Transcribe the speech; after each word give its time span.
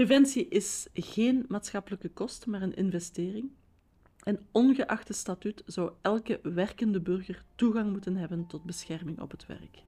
Preventie 0.00 0.48
is 0.48 0.86
geen 0.94 1.44
maatschappelijke 1.48 2.08
kost, 2.08 2.46
maar 2.46 2.62
een 2.62 2.74
investering. 2.74 3.50
En 4.22 4.46
ongeacht 4.52 5.08
het 5.08 5.16
statuut 5.16 5.62
zou 5.66 5.92
elke 6.00 6.40
werkende 6.42 7.00
burger 7.00 7.44
toegang 7.54 7.90
moeten 7.90 8.16
hebben 8.16 8.46
tot 8.46 8.64
bescherming 8.64 9.20
op 9.20 9.30
het 9.30 9.46
werk. 9.46 9.84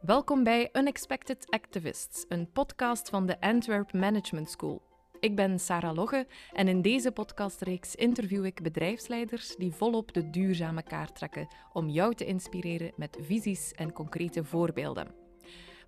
Welkom 0.00 0.44
bij 0.44 0.68
Unexpected 0.72 1.50
Activists, 1.50 2.24
een 2.28 2.52
podcast 2.52 3.08
van 3.08 3.26
de 3.26 3.40
Antwerp 3.40 3.92
Management 3.92 4.50
School. 4.50 4.82
Ik 5.20 5.36
ben 5.36 5.58
Sarah 5.58 5.96
Logge 5.96 6.26
en 6.52 6.68
in 6.68 6.82
deze 6.82 7.12
podcastreeks 7.12 7.94
interview 7.94 8.44
ik 8.44 8.62
bedrijfsleiders 8.62 9.56
die 9.56 9.72
volop 9.72 10.12
de 10.12 10.30
duurzame 10.30 10.82
kaart 10.82 11.14
trekken 11.14 11.48
om 11.72 11.88
jou 11.88 12.14
te 12.14 12.24
inspireren 12.24 12.92
met 12.96 13.18
visies 13.20 13.72
en 13.72 13.92
concrete 13.92 14.44
voorbeelden. 14.44 15.27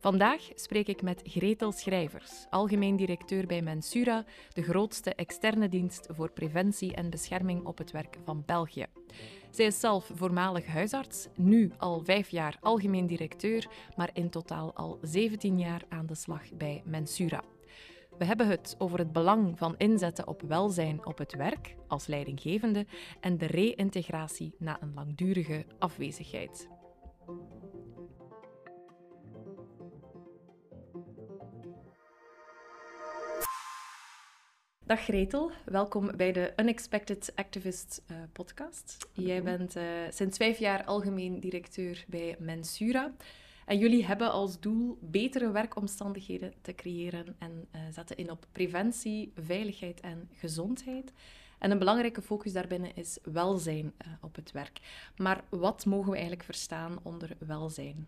Vandaag 0.00 0.48
spreek 0.54 0.86
ik 0.88 1.02
met 1.02 1.22
Gretel 1.24 1.72
Schrijvers, 1.72 2.46
algemeen 2.50 2.96
directeur 2.96 3.46
bij 3.46 3.62
Mensura, 3.62 4.24
de 4.52 4.62
grootste 4.62 5.14
externe 5.14 5.68
dienst 5.68 6.06
voor 6.10 6.30
preventie 6.30 6.94
en 6.94 7.10
bescherming 7.10 7.66
op 7.66 7.78
het 7.78 7.90
werk 7.90 8.18
van 8.24 8.42
België. 8.46 8.86
Zij 9.50 9.66
is 9.66 9.80
zelf 9.80 10.10
voormalig 10.14 10.66
huisarts, 10.66 11.28
nu 11.36 11.72
al 11.78 12.04
vijf 12.04 12.28
jaar 12.28 12.56
algemeen 12.60 13.06
directeur, 13.06 13.66
maar 13.96 14.10
in 14.12 14.30
totaal 14.30 14.74
al 14.74 14.98
17 15.02 15.58
jaar 15.58 15.82
aan 15.88 16.06
de 16.06 16.14
slag 16.14 16.52
bij 16.52 16.82
Mensura. 16.84 17.42
We 18.18 18.24
hebben 18.24 18.48
het 18.48 18.74
over 18.78 18.98
het 18.98 19.12
belang 19.12 19.58
van 19.58 19.74
inzetten 19.76 20.26
op 20.26 20.42
welzijn 20.42 21.06
op 21.06 21.18
het 21.18 21.34
werk 21.34 21.76
als 21.88 22.06
leidinggevende 22.06 22.86
en 23.20 23.38
de 23.38 23.46
reïntegratie 23.46 24.54
na 24.58 24.82
een 24.82 24.94
langdurige 24.94 25.64
afwezigheid. 25.78 26.68
Dag 34.90 35.00
Gretel, 35.00 35.50
welkom 35.64 36.16
bij 36.16 36.32
de 36.32 36.52
Unexpected 36.56 37.32
Activist 37.34 38.02
uh, 38.10 38.16
podcast. 38.32 39.08
Jij 39.12 39.42
bent 39.42 39.76
uh, 39.76 39.82
sinds 40.10 40.36
vijf 40.36 40.58
jaar 40.58 40.84
algemeen 40.84 41.40
directeur 41.40 42.04
bij 42.08 42.36
Mensura. 42.38 43.12
En 43.66 43.78
jullie 43.78 44.04
hebben 44.04 44.30
als 44.30 44.60
doel 44.60 44.98
betere 45.00 45.50
werkomstandigheden 45.50 46.54
te 46.62 46.74
creëren 46.74 47.36
en 47.38 47.68
uh, 47.74 47.80
zetten 47.90 48.16
in 48.16 48.30
op 48.30 48.46
preventie, 48.52 49.32
veiligheid 49.34 50.00
en 50.00 50.28
gezondheid. 50.32 51.12
En 51.58 51.70
een 51.70 51.78
belangrijke 51.78 52.22
focus 52.22 52.52
daarbinnen 52.52 52.94
is 52.94 53.18
welzijn 53.22 53.92
op 54.20 54.34
het 54.34 54.52
werk. 54.52 54.80
Maar 55.16 55.44
wat 55.48 55.84
mogen 55.84 56.10
we 56.10 56.16
eigenlijk 56.16 56.44
verstaan 56.44 56.98
onder 57.02 57.36
welzijn? 57.38 58.06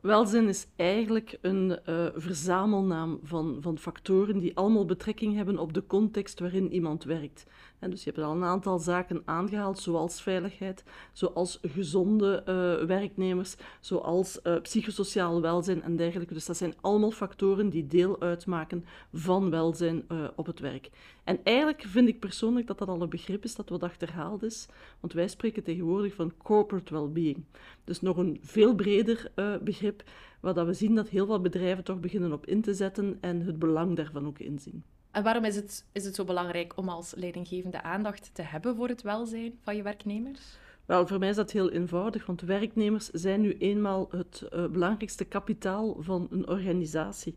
Welzijn 0.00 0.48
is 0.48 0.66
eigenlijk 0.76 1.38
een 1.40 1.78
uh, 1.88 2.06
verzamelnaam 2.14 3.18
van, 3.22 3.56
van 3.60 3.78
factoren 3.78 4.38
die 4.38 4.56
allemaal 4.56 4.84
betrekking 4.84 5.34
hebben 5.34 5.58
op 5.58 5.72
de 5.72 5.86
context 5.86 6.40
waarin 6.40 6.72
iemand 6.72 7.04
werkt. 7.04 7.46
En 7.78 7.90
dus 7.90 8.04
je 8.04 8.10
hebt 8.10 8.22
al 8.26 8.32
een 8.34 8.44
aantal 8.44 8.78
zaken 8.78 9.22
aangehaald, 9.24 9.78
zoals 9.78 10.22
veiligheid, 10.22 10.84
zoals 11.12 11.58
gezonde 11.62 12.42
uh, 12.48 12.86
werknemers, 12.86 13.56
zoals 13.80 14.38
uh, 14.42 14.60
psychosociaal 14.60 15.40
welzijn 15.40 15.82
en 15.82 15.96
dergelijke. 15.96 16.34
Dus 16.34 16.46
dat 16.46 16.56
zijn 16.56 16.74
allemaal 16.80 17.10
factoren 17.10 17.68
die 17.68 17.86
deel 17.86 18.20
uitmaken 18.20 18.84
van 19.12 19.50
welzijn 19.50 20.04
op 20.36 20.46
het 20.46 20.60
werk. 20.60 20.90
En 21.24 21.40
eigenlijk 21.42 21.82
vind 21.86 22.08
ik 22.08 22.20
persoonlijk 22.20 22.66
dat 22.66 22.78
dat 22.78 22.88
al 22.88 23.02
een 23.02 23.08
begrip 23.08 23.44
is 23.44 23.54
dat 23.54 23.68
wat 23.68 23.82
achterhaald 23.82 24.42
is, 24.42 24.68
want 25.00 25.12
wij 25.12 25.28
spreken 25.28 25.62
tegenwoordig 25.62 26.14
van 26.14 26.32
corporate 26.36 26.94
well-being. 26.94 27.44
Dus 27.84 28.00
nog 28.00 28.16
een 28.16 28.38
veel 28.42 28.74
breder 28.74 29.32
begrip, 29.62 30.02
waar 30.40 30.54
dat 30.54 30.66
we 30.66 30.72
zien 30.72 30.94
dat 30.94 31.08
heel 31.08 31.26
veel 31.26 31.40
bedrijven 31.40 31.84
toch 31.84 32.00
beginnen 32.00 32.32
op 32.32 32.46
in 32.46 32.62
te 32.62 32.74
zetten 32.74 33.18
en 33.20 33.40
het 33.40 33.58
belang 33.58 33.96
daarvan 33.96 34.26
ook 34.26 34.38
inzien. 34.38 34.84
En 35.16 35.22
waarom 35.22 35.44
is 35.44 35.56
het, 35.56 35.84
is 35.92 36.04
het 36.04 36.14
zo 36.14 36.24
belangrijk 36.24 36.72
om 36.76 36.88
als 36.88 37.14
leidinggevende 37.14 37.82
aandacht 37.82 38.30
te 38.32 38.42
hebben 38.42 38.76
voor 38.76 38.88
het 38.88 39.02
welzijn 39.02 39.58
van 39.62 39.76
je 39.76 39.82
werknemers? 39.82 40.40
Wel, 40.86 41.06
voor 41.06 41.18
mij 41.18 41.28
is 41.28 41.36
dat 41.36 41.50
heel 41.50 41.70
eenvoudig, 41.70 42.26
want 42.26 42.40
werknemers 42.40 43.10
zijn 43.10 43.40
nu 43.40 43.56
eenmaal 43.58 44.08
het 44.10 44.42
uh, 44.42 44.66
belangrijkste 44.66 45.24
kapitaal 45.24 45.96
van 45.98 46.26
een 46.30 46.48
organisatie. 46.48 47.34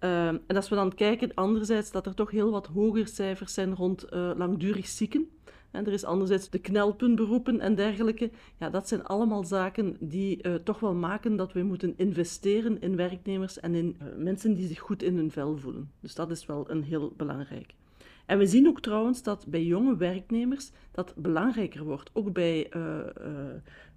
Uh, 0.00 0.26
en 0.26 0.42
als 0.46 0.68
we 0.68 0.74
dan 0.74 0.94
kijken, 0.94 1.34
anderzijds, 1.34 1.90
dat 1.90 2.06
er 2.06 2.14
toch 2.14 2.30
heel 2.30 2.50
wat 2.50 2.66
hoger 2.66 3.08
cijfers 3.08 3.54
zijn 3.54 3.74
rond 3.74 4.12
uh, 4.12 4.30
langdurig 4.36 4.86
zieken. 4.86 5.30
En 5.72 5.86
er 5.86 5.92
is 5.92 6.04
anderzijds 6.04 6.50
de 6.50 6.58
knelpuntberoepen 6.58 7.60
en 7.60 7.74
dergelijke. 7.74 8.30
Ja, 8.58 8.70
dat 8.70 8.88
zijn 8.88 9.04
allemaal 9.04 9.44
zaken 9.44 9.96
die 10.00 10.46
uh, 10.46 10.54
toch 10.54 10.80
wel 10.80 10.94
maken 10.94 11.36
dat 11.36 11.52
we 11.52 11.62
moeten 11.62 11.94
investeren 11.96 12.80
in 12.80 12.96
werknemers 12.96 13.60
en 13.60 13.74
in 13.74 13.96
uh, 14.02 14.08
mensen 14.16 14.54
die 14.54 14.66
zich 14.66 14.78
goed 14.78 15.02
in 15.02 15.16
hun 15.16 15.30
vel 15.30 15.56
voelen. 15.56 15.90
Dus 16.00 16.14
dat 16.14 16.30
is 16.30 16.46
wel 16.46 16.70
een 16.70 16.82
heel 16.82 17.12
belangrijk. 17.16 17.74
En 18.26 18.38
we 18.38 18.46
zien 18.46 18.68
ook 18.68 18.80
trouwens 18.80 19.22
dat 19.22 19.46
bij 19.46 19.64
jonge 19.64 19.96
werknemers 19.96 20.70
dat 20.90 21.14
belangrijker 21.16 21.84
wordt, 21.84 22.10
ook 22.12 22.32
bij 22.32 22.76
uh, 22.76 22.98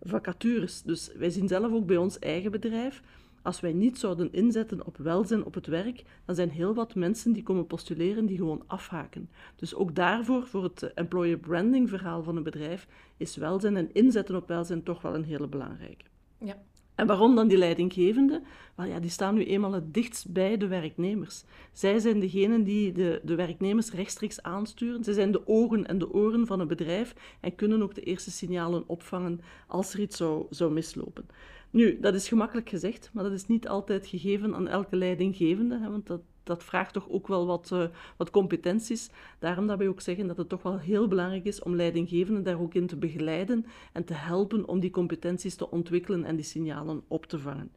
vacatures. 0.02 0.82
Dus 0.82 1.12
wij 1.18 1.30
zien 1.30 1.48
zelf 1.48 1.72
ook 1.72 1.86
bij 1.86 1.98
ons 1.98 2.20
eigen 2.20 2.52
bedrijf 2.52 3.02
als 3.46 3.60
wij 3.60 3.74
niet 3.74 4.00
zouden 4.00 4.32
inzetten 4.32 4.86
op 4.86 4.98
welzijn 4.98 5.46
op 5.46 5.54
het 5.54 5.68
werk, 5.68 6.04
dan 6.26 6.36
zijn 6.36 6.50
heel 6.50 6.74
wat 6.74 6.96
mensen 6.96 7.34
die 7.34 7.44
komen 7.44 7.68
postuleren 7.68 8.26
die 8.26 8.38
gewoon 8.38 8.64
afhaken. 8.68 9.30
Dus 9.56 9.76
ook 9.76 9.96
daarvoor, 9.96 10.48
voor 10.48 10.64
het 10.64 10.94
employer 10.94 11.38
branding 11.38 11.90
verhaal 11.90 12.24
van 12.24 12.36
een 12.36 12.44
bedrijf, 12.44 12.88
is 13.18 13.36
welzijn 13.36 13.78
en 13.78 13.94
inzetten 13.94 14.36
op 14.36 14.48
welzijn 14.48 14.84
toch 14.84 15.02
wel 15.02 15.16
een 15.16 15.24
hele 15.24 15.48
belangrijke. 15.48 16.06
Ja. 16.40 16.58
En 16.96 17.08
waarom 17.08 17.36
dan 17.36 17.48
die 17.48 17.58
leidinggevenden? 17.58 18.44
Wel 18.76 18.86
ja, 18.86 19.00
die 19.00 19.10
staan 19.10 19.36
nu 19.36 19.46
eenmaal 19.46 19.74
het 19.74 19.94
dichtst 19.94 20.32
bij 20.32 20.58
de 20.58 20.68
werknemers. 20.68 21.44
Zij 21.72 22.00
zijn 22.00 22.20
degenen 22.20 22.64
die 22.64 22.92
de, 22.92 23.22
de 23.24 23.36
werknemers 23.36 23.92
rechtstreeks 23.92 24.42
aansturen. 24.42 25.04
Zij 25.04 25.14
zijn 25.14 25.32
de 25.32 25.48
ogen 25.48 25.86
en 25.88 25.98
de 25.98 26.14
oren 26.14 26.48
van 26.48 26.60
een 26.60 26.68
bedrijf 26.68 27.16
en 27.42 27.56
kunnen 27.56 27.82
ook 27.82 27.96
de 27.96 28.02
eerste 28.02 28.32
signalen 28.32 28.84
opvangen 28.88 29.42
als 29.68 29.94
er 29.94 30.00
iets 30.00 30.18
zou, 30.18 30.46
zou 30.50 30.72
mislopen. 30.74 31.26
Nu, 31.76 32.00
dat 32.00 32.14
is 32.14 32.28
gemakkelijk 32.28 32.70
gezegd, 32.70 33.10
maar 33.14 33.24
dat 33.24 33.34
is 33.34 33.48
niet 33.48 33.68
altijd 33.68 34.08
gegeven 34.08 34.56
aan 34.56 34.68
elke 34.68 34.96
leidinggevende, 34.96 35.80
hè, 35.80 35.90
want 35.90 36.08
dat, 36.08 36.22
dat 36.44 36.64
vraagt 36.64 36.94
toch 36.94 37.10
ook 37.10 37.28
wel 37.28 37.46
wat, 37.46 37.70
uh, 37.74 37.88
wat 38.18 38.30
competenties. 38.30 39.10
Daarom 39.40 39.68
dat 39.68 39.78
wij 39.78 39.88
ook 39.88 40.02
zeggen 40.02 40.28
dat 40.28 40.38
het 40.38 40.50
toch 40.50 40.64
wel 40.64 40.80
heel 40.80 41.08
belangrijk 41.08 41.46
is 41.46 41.64
om 41.64 41.76
leidinggevenden 41.76 42.44
daar 42.44 42.60
ook 42.60 42.74
in 42.74 42.88
te 42.88 42.96
begeleiden 42.96 43.66
en 43.94 44.04
te 44.04 44.14
helpen 44.14 44.68
om 44.68 44.80
die 44.80 44.90
competenties 44.90 45.56
te 45.56 45.72
ontwikkelen 45.72 46.24
en 46.24 46.36
die 46.36 46.46
signalen 46.46 47.04
op 47.08 47.26
te 47.26 47.40
vangen. 47.40 47.72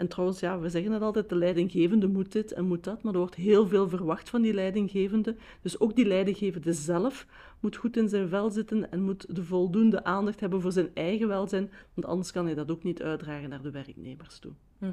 En 0.00 0.08
trouwens, 0.08 0.40
ja, 0.40 0.58
we 0.58 0.68
zeggen 0.68 0.92
het 0.92 1.02
altijd, 1.02 1.28
de 1.28 1.34
leidinggevende 1.34 2.06
moet 2.06 2.32
dit 2.32 2.52
en 2.52 2.64
moet 2.64 2.84
dat, 2.84 3.02
maar 3.02 3.12
er 3.12 3.18
wordt 3.18 3.34
heel 3.34 3.66
veel 3.68 3.88
verwacht 3.88 4.30
van 4.30 4.42
die 4.42 4.54
leidinggevende. 4.54 5.36
Dus 5.62 5.80
ook 5.80 5.96
die 5.96 6.06
leidinggevende 6.06 6.72
zelf 6.72 7.26
moet 7.60 7.76
goed 7.76 7.96
in 7.96 8.08
zijn 8.08 8.28
vel 8.28 8.50
zitten 8.50 8.90
en 8.90 9.02
moet 9.02 9.34
de 9.34 9.44
voldoende 9.44 10.04
aandacht 10.04 10.40
hebben 10.40 10.60
voor 10.60 10.72
zijn 10.72 10.90
eigen 10.94 11.28
welzijn, 11.28 11.70
want 11.94 12.06
anders 12.06 12.32
kan 12.32 12.44
hij 12.44 12.54
dat 12.54 12.70
ook 12.70 12.82
niet 12.82 13.02
uitdragen 13.02 13.48
naar 13.48 13.62
de 13.62 13.70
werknemers 13.70 14.38
toe. 14.38 14.52
-hmm. 14.78 14.92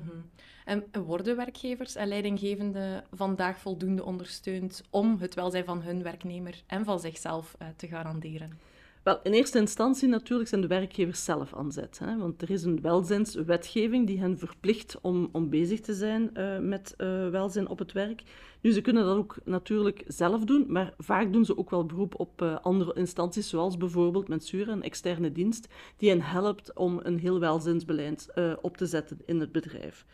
En 0.66 0.84
worden 1.06 1.36
werkgevers 1.36 1.96
en 1.96 2.08
leidinggevenden 2.08 3.04
vandaag 3.12 3.60
voldoende 3.60 4.06
ondersteund 4.06 4.84
om 4.90 5.18
het 5.20 5.34
welzijn 5.34 5.66
van 5.66 5.82
hun 5.82 6.04
werknemer 6.04 6.64
en 6.66 6.86
van 6.86 7.00
zichzelf 7.00 7.56
uh, 7.62 7.68
te 7.76 7.88
garanderen? 7.88 8.60
Wel, 9.08 9.20
in 9.24 9.34
eerste 9.34 9.60
instantie 9.60 10.08
natuurlijk 10.08 10.50
zijn 10.50 10.62
de 10.62 10.68
werkgevers 10.68 11.24
zelf 11.24 11.54
aan 11.54 11.72
zet. 11.72 12.00
Hè, 12.00 12.18
want 12.18 12.42
er 12.42 12.50
is 12.50 12.64
een 12.64 12.82
welzijnswetgeving 12.82 14.08
die 14.08 14.20
hen 14.20 14.38
verplicht 14.38 14.98
om, 15.02 15.30
om 15.32 15.50
bezig 15.50 15.80
te 15.80 15.94
zijn 15.94 16.30
uh, 16.34 16.60
met 16.60 16.94
uh, 16.98 17.30
welzijn 17.30 17.68
op 17.68 17.80
het 17.80 17.92
werk. 17.92 18.24
Nu, 18.62 18.72
ze 18.72 18.82
kunnen 18.82 19.06
dat 19.06 19.18
ook 19.18 19.38
natuurlijk 19.44 20.04
zelf 20.08 20.44
doen, 20.44 20.66
maar 20.68 20.94
vaak 20.98 21.34
doen 21.34 21.46
ze 21.46 21.58
ook 21.58 21.70
wel 21.70 21.86
beroep 21.86 22.20
op 22.20 22.42
uh, 22.42 22.58
andere 22.62 22.94
instanties, 22.94 23.50
zoals 23.50 23.78
bijvoorbeeld 23.78 24.28
Mensura, 24.28 24.72
een 24.72 24.84
externe 24.84 25.32
dienst, 25.32 25.68
die 25.98 26.10
hen 26.10 26.22
helpt 26.22 26.74
om 26.76 27.00
een 27.04 27.20
heel 27.20 27.40
welzijnsbeleid 27.40 28.34
op 28.62 28.78
te 28.78 28.86
zetten 28.86 29.20
in 29.26 29.40
het 29.40 29.52
bedrijf. 29.52 30.06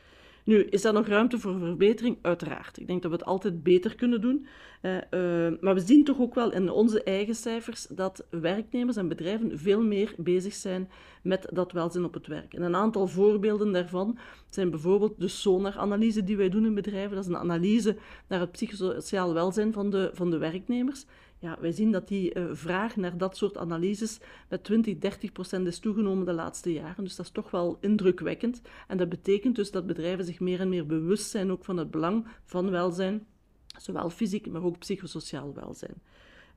Nu, 0.43 0.63
is 0.63 0.81
daar 0.81 0.93
nog 0.93 1.07
ruimte 1.07 1.39
voor 1.39 1.59
verbetering? 1.59 2.17
Uiteraard. 2.21 2.79
Ik 2.79 2.87
denk 2.87 3.01
dat 3.01 3.11
we 3.11 3.17
het 3.17 3.25
altijd 3.25 3.63
beter 3.63 3.95
kunnen 3.95 4.21
doen. 4.21 4.47
Uh, 4.81 4.95
uh, 4.95 5.53
maar 5.61 5.73
we 5.73 5.79
zien 5.79 6.03
toch 6.03 6.19
ook 6.19 6.35
wel 6.35 6.51
in 6.51 6.69
onze 6.69 7.03
eigen 7.03 7.35
cijfers 7.35 7.87
dat 7.89 8.25
werknemers 8.29 8.97
en 8.97 9.07
bedrijven 9.07 9.59
veel 9.59 9.83
meer 9.83 10.13
bezig 10.17 10.53
zijn 10.53 10.89
met 11.21 11.49
dat 11.53 11.71
welzijn 11.71 12.03
op 12.03 12.13
het 12.13 12.27
werk. 12.27 12.53
En 12.53 12.61
een 12.61 12.75
aantal 12.75 13.07
voorbeelden 13.07 13.71
daarvan 13.71 14.17
zijn 14.49 14.69
bijvoorbeeld 14.69 15.19
de 15.19 15.27
SONAR-analyse 15.27 16.23
die 16.23 16.37
wij 16.37 16.49
doen 16.49 16.65
in 16.65 16.73
bedrijven. 16.73 17.15
Dat 17.15 17.23
is 17.23 17.29
een 17.29 17.37
analyse 17.37 17.95
naar 18.27 18.39
het 18.39 18.51
psychosociaal 18.51 19.33
welzijn 19.33 19.73
van 19.73 19.89
de, 19.89 20.09
van 20.13 20.29
de 20.29 20.37
werknemers 20.37 21.05
ja, 21.43 21.57
wij 21.59 21.71
zien 21.71 21.91
dat 21.91 22.07
die 22.07 22.35
uh, 22.35 22.45
vraag 22.51 22.95
naar 22.95 23.17
dat 23.17 23.37
soort 23.37 23.57
analyses 23.57 24.19
met 24.49 24.63
20, 24.63 24.97
30 24.97 25.31
procent 25.31 25.67
is 25.67 25.79
toegenomen 25.79 26.25
de 26.25 26.33
laatste 26.33 26.73
jaren. 26.73 27.03
Dus 27.03 27.15
dat 27.15 27.25
is 27.25 27.31
toch 27.31 27.51
wel 27.51 27.77
indrukwekkend. 27.81 28.61
En 28.87 28.97
dat 28.97 29.09
betekent 29.09 29.55
dus 29.55 29.71
dat 29.71 29.85
bedrijven 29.85 30.25
zich 30.25 30.39
meer 30.39 30.59
en 30.59 30.69
meer 30.69 30.85
bewust 30.85 31.29
zijn 31.29 31.51
ook 31.51 31.65
van 31.65 31.77
het 31.77 31.91
belang 31.91 32.27
van 32.45 32.69
welzijn, 32.69 33.25
zowel 33.77 34.09
fysiek, 34.09 34.47
maar 34.47 34.63
ook 34.63 34.79
psychosociaal 34.79 35.53
welzijn. 35.53 36.01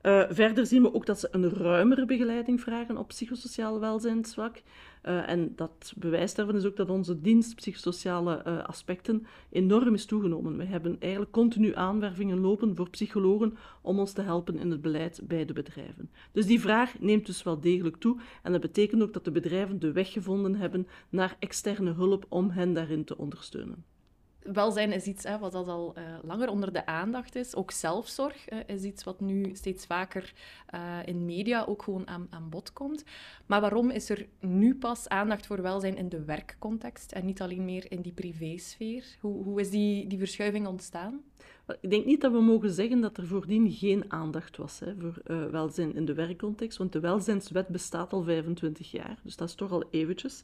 Uh, 0.07 0.23
verder 0.29 0.65
zien 0.65 0.81
we 0.81 0.93
ook 0.93 1.05
dat 1.05 1.19
ze 1.19 1.27
een 1.31 1.49
ruimere 1.49 2.05
begeleiding 2.05 2.61
vragen 2.61 2.97
op 2.97 3.07
psychosociaal 3.07 3.79
welzijnsvlak. 3.79 4.61
Uh, 5.03 5.29
en 5.29 5.53
dat 5.55 5.93
bewijs 5.97 6.35
daarvan 6.35 6.55
is 6.55 6.65
ook 6.65 6.75
dat 6.75 6.89
onze 6.89 7.21
dienst 7.21 7.55
psychosociale 7.55 8.43
uh, 8.47 8.63
aspecten 8.63 9.25
enorm 9.49 9.93
is 9.93 10.05
toegenomen. 10.05 10.57
We 10.57 10.63
hebben 10.63 10.95
eigenlijk 10.99 11.31
continu 11.31 11.75
aanwervingen 11.75 12.39
lopen 12.39 12.75
voor 12.75 12.89
psychologen 12.89 13.57
om 13.81 13.99
ons 13.99 14.11
te 14.11 14.21
helpen 14.21 14.57
in 14.57 14.71
het 14.71 14.81
beleid 14.81 15.21
bij 15.23 15.45
de 15.45 15.53
bedrijven. 15.53 16.09
Dus 16.31 16.45
die 16.45 16.59
vraag 16.59 16.99
neemt 16.99 17.25
dus 17.25 17.43
wel 17.43 17.59
degelijk 17.59 17.97
toe. 17.97 18.19
En 18.43 18.51
dat 18.51 18.61
betekent 18.61 19.01
ook 19.01 19.13
dat 19.13 19.25
de 19.25 19.31
bedrijven 19.31 19.79
de 19.79 19.91
weg 19.91 20.11
gevonden 20.11 20.55
hebben 20.55 20.87
naar 21.09 21.35
externe 21.39 21.93
hulp 21.93 22.25
om 22.29 22.49
hen 22.49 22.73
daarin 22.73 23.03
te 23.03 23.17
ondersteunen 23.17 23.85
welzijn 24.53 24.91
is 24.91 25.05
iets 25.05 25.23
hè, 25.23 25.37
wat 25.37 25.53
al 25.53 25.93
uh, 25.97 26.03
langer 26.23 26.49
onder 26.49 26.73
de 26.73 26.85
aandacht 26.85 27.35
is. 27.35 27.55
Ook 27.55 27.71
zelfzorg 27.71 28.51
uh, 28.51 28.59
is 28.65 28.83
iets 28.83 29.03
wat 29.03 29.19
nu 29.19 29.55
steeds 29.55 29.85
vaker 29.85 30.33
uh, 30.73 30.97
in 31.05 31.25
media 31.25 31.65
ook 31.67 31.83
gewoon 31.83 32.07
aan, 32.07 32.27
aan 32.29 32.49
bod 32.49 32.73
komt. 32.73 33.03
Maar 33.45 33.61
waarom 33.61 33.89
is 33.89 34.09
er 34.09 34.27
nu 34.39 34.75
pas 34.75 35.07
aandacht 35.07 35.45
voor 35.45 35.61
welzijn 35.61 35.97
in 35.97 36.09
de 36.09 36.23
werkcontext 36.23 37.11
en 37.11 37.25
niet 37.25 37.41
alleen 37.41 37.65
meer 37.65 37.91
in 37.91 38.01
die 38.01 38.13
privésfeer? 38.13 39.03
Hoe, 39.19 39.43
hoe 39.43 39.59
is 39.59 39.69
die, 39.69 40.07
die 40.07 40.19
verschuiving 40.19 40.67
ontstaan? 40.67 41.21
Ik 41.81 41.89
denk 41.89 42.05
niet 42.05 42.21
dat 42.21 42.31
we 42.31 42.41
mogen 42.41 42.71
zeggen 42.71 43.01
dat 43.01 43.17
er 43.17 43.27
voordien 43.27 43.71
geen 43.71 44.11
aandacht 44.11 44.57
was 44.57 44.79
hè, 44.79 44.93
voor 44.99 45.21
welzijn 45.51 45.95
in 45.95 46.05
de 46.05 46.13
werkcontext, 46.13 46.77
want 46.77 46.93
de 46.93 46.99
welzijnswet 46.99 47.67
bestaat 47.67 48.13
al 48.13 48.23
25 48.23 48.91
jaar, 48.91 49.19
dus 49.23 49.35
dat 49.35 49.47
is 49.47 49.55
toch 49.55 49.71
al 49.71 49.83
eventjes. 49.91 50.43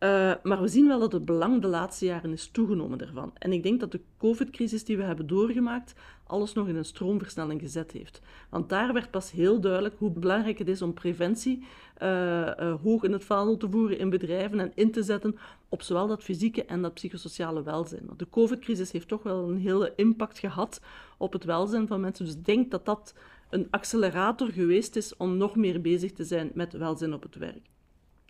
Uh, 0.00 0.32
maar 0.42 0.60
we 0.60 0.68
zien 0.68 0.88
wel 0.88 0.98
dat 0.98 1.12
het 1.12 1.24
belang 1.24 1.62
de 1.62 1.66
laatste 1.66 2.04
jaren 2.04 2.32
is 2.32 2.48
toegenomen 2.48 2.98
daarvan. 2.98 3.32
En 3.38 3.52
ik 3.52 3.62
denk 3.62 3.80
dat 3.80 3.92
de 3.92 4.00
COVID-crisis 4.18 4.84
die 4.84 4.96
we 4.96 5.02
hebben 5.02 5.26
doorgemaakt 5.26 5.94
alles 6.26 6.52
nog 6.52 6.68
in 6.68 6.76
een 6.76 6.84
stroomversnelling 6.84 7.60
gezet 7.60 7.92
heeft. 7.92 8.20
Want 8.50 8.68
daar 8.68 8.92
werd 8.92 9.10
pas 9.10 9.30
heel 9.30 9.60
duidelijk 9.60 9.94
hoe 9.98 10.10
belangrijk 10.10 10.58
het 10.58 10.68
is 10.68 10.82
om 10.82 10.94
preventie 10.94 11.64
uh, 12.02 12.08
uh, 12.08 12.74
hoog 12.82 13.02
in 13.02 13.12
het 13.12 13.24
vaandel 13.24 13.56
te 13.56 13.70
voeren 13.70 13.98
in 13.98 14.10
bedrijven 14.10 14.60
en 14.60 14.72
in 14.74 14.90
te 14.90 15.02
zetten 15.02 15.36
op 15.68 15.82
zowel 15.82 16.06
dat 16.06 16.22
fysieke 16.22 16.64
en 16.64 16.82
dat 16.82 16.94
psychosociale 16.94 17.62
welzijn. 17.62 18.06
Want 18.06 18.18
de 18.18 18.30
COVID-crisis 18.30 18.92
heeft 18.92 19.08
toch 19.08 19.22
wel 19.22 19.48
een 19.48 19.58
hele 19.58 19.92
impact 19.96 20.38
gehad 20.38 20.80
op 21.18 21.32
het 21.32 21.44
welzijn 21.44 21.86
van 21.86 22.00
mensen. 22.00 22.24
Dus 22.24 22.34
ik 22.34 22.44
denk 22.44 22.70
dat 22.70 22.84
dat 22.84 23.14
een 23.50 23.66
accelerator 23.70 24.48
geweest 24.48 24.96
is 24.96 25.16
om 25.16 25.36
nog 25.36 25.56
meer 25.56 25.80
bezig 25.80 26.12
te 26.12 26.24
zijn 26.24 26.50
met 26.54 26.72
welzijn 26.72 27.14
op 27.14 27.22
het 27.22 27.36
werk. 27.36 27.70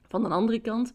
Van 0.09 0.23
de 0.23 0.29
andere 0.29 0.59
kant 0.59 0.95